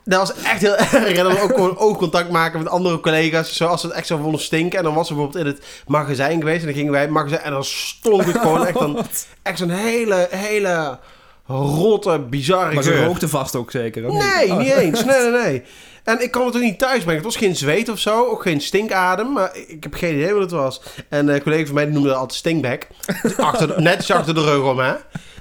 [0.06, 0.92] dat was echt heel erg.
[0.94, 3.56] En dan ook gewoon oogcontact maken met andere collega's.
[3.56, 4.78] Zoals ze het echt zo vonden stinken.
[4.78, 6.60] En dan was ze bijvoorbeeld in het magazijn geweest.
[6.60, 7.40] En dan gingen wij in het magazijn.
[7.42, 8.96] En dan stonk het gewoon echt, een,
[9.42, 10.98] echt zo'n hele, hele
[11.46, 14.02] rotte, bizarre Maar ze rookte vast ook zeker.
[14.02, 14.58] Nee, Oh.
[14.58, 15.04] niet eens.
[15.04, 15.62] Nee, nee, nee.
[16.04, 17.14] En ik kon het ook niet thuis brengen.
[17.14, 18.26] Het was geen zweet of zo.
[18.26, 19.32] Ook geen stinkadem.
[19.32, 20.82] Maar ik heb geen idee wat het was.
[21.08, 22.86] En een collega van mij noemde dat altijd stinkback.
[23.22, 24.94] Dus achter netjes achter de rug om, hè.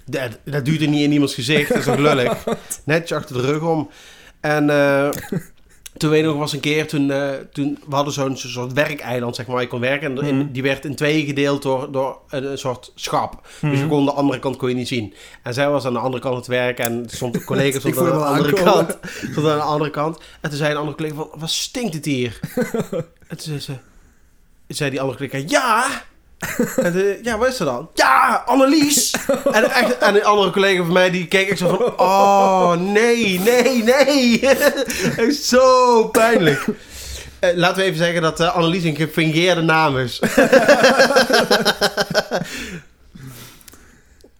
[0.05, 1.67] Dat, dat duurt er niet in iemands gezicht.
[1.69, 2.43] Dat is toch lullig.
[2.85, 3.89] Netjes achter de rug om.
[4.41, 5.09] En eh,
[6.03, 9.35] toen weet ik nog was een keer, toen, eh, toen we hadden zo'n soort werkeiland,
[9.35, 10.17] zeg maar, waar je kon werken.
[10.23, 10.51] En Mhm.
[10.51, 13.41] die werd in tweeën gedeeld door, door een, soort schap.
[13.43, 13.75] Dus Mhm.
[13.81, 15.13] je kon de andere kant kon je niet zien.
[15.43, 18.05] En zij was aan de andere kant het werk en stond een collega stond aan
[18.05, 18.85] de andere aankomen.
[18.85, 18.97] kant.
[19.31, 20.17] Stond aan de andere kant.
[20.41, 22.39] En toen zei een andere collega van, wat stinkt het hier?
[23.27, 23.73] en toen zei ze,
[24.67, 25.85] zei die andere collega, ja...
[26.75, 27.89] En de, ja, wat is er dan?
[27.93, 29.15] Ja, Annelies!
[29.51, 32.07] en, echt, en een andere collega van mij die keek echt zo van...
[32.07, 34.39] Oh, nee, nee, nee!
[35.17, 36.65] echt zo pijnlijk.
[37.39, 40.21] Eh, laten we even zeggen dat eh, Annelies een gefingeerde naam is.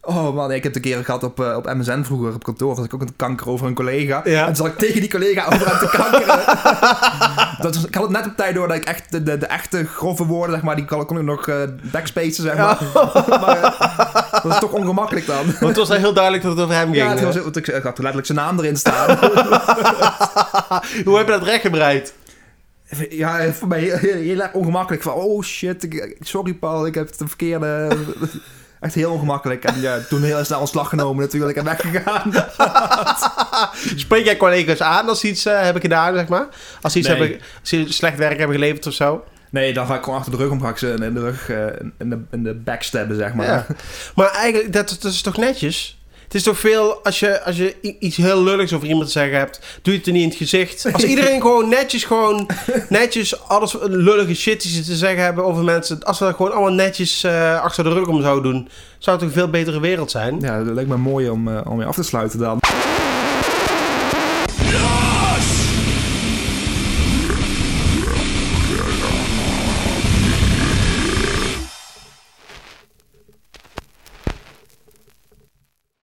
[0.06, 2.76] Oh man, ik heb het een keer gehad op, eh, op MSN vroeger op kantoor.
[2.76, 4.22] Had ik ook een kanker over een collega.
[4.24, 4.40] Ja.
[4.40, 6.40] En toen zat ik tegen die collega over hem te kankeren.
[7.62, 9.86] Dat ik had het net op tijd door dat ik echt de, de, de echte
[9.86, 12.78] grove woorden, zeg maar, die kon, kon ik nog eh backspacen, zeg maar.
[13.42, 15.46] maar eh, dat is toch ongemakkelijk dan.
[15.46, 17.06] Want het was heel duidelijk dat het over hem ging.
[17.06, 19.18] Ja, het was, want ik, had letterlijk zijn naam erin staan.
[21.06, 22.14] Hoe heb je dat rechtgebreid?
[23.10, 25.04] ja, voor mij heel, heel, heel erg ongemakkelijk.
[25.04, 25.88] Van, oh shit,
[26.20, 27.98] sorry Paul, ik heb het verkeerde...
[28.84, 29.64] Echt heel ongemakkelijk.
[29.64, 32.34] En ja, toen heel snel ontslag genomen natuurlijk en weggegaan.
[33.96, 36.48] Spreek jij collega's aan als ze iets eh, hebben gedaan, zeg maar?
[36.82, 37.18] Als ze, iets Nee.
[37.18, 39.24] hebben, als ze slecht werk hebben geleverd of zo?
[39.50, 41.50] Nee, dan ga ik gewoon achter de rug om ga ik ze in de rug,
[41.50, 41.66] eh,
[42.00, 43.46] in, de, in de backstabben, zeg maar.
[43.46, 43.66] Ja.
[44.16, 45.98] Maar eigenlijk, dat, dat is toch netjes?
[46.34, 49.38] Het is toch veel, als je, als je iets heel lulligs over iemand te zeggen
[49.38, 50.86] hebt, doe je het er niet in het gezicht.
[50.94, 52.50] Als iedereen gewoon netjes, gewoon
[52.90, 56.52] netjes alles lullige shit die ze te zeggen hebben over mensen, als we dat gewoon
[56.52, 59.80] allemaal netjes eh, achter de rug om zouden doen, zou het toch een veel betere
[59.80, 60.40] wereld zijn?
[60.40, 62.60] Ja, dat lijkt me mooi om, eh, om mee af te sluiten dan.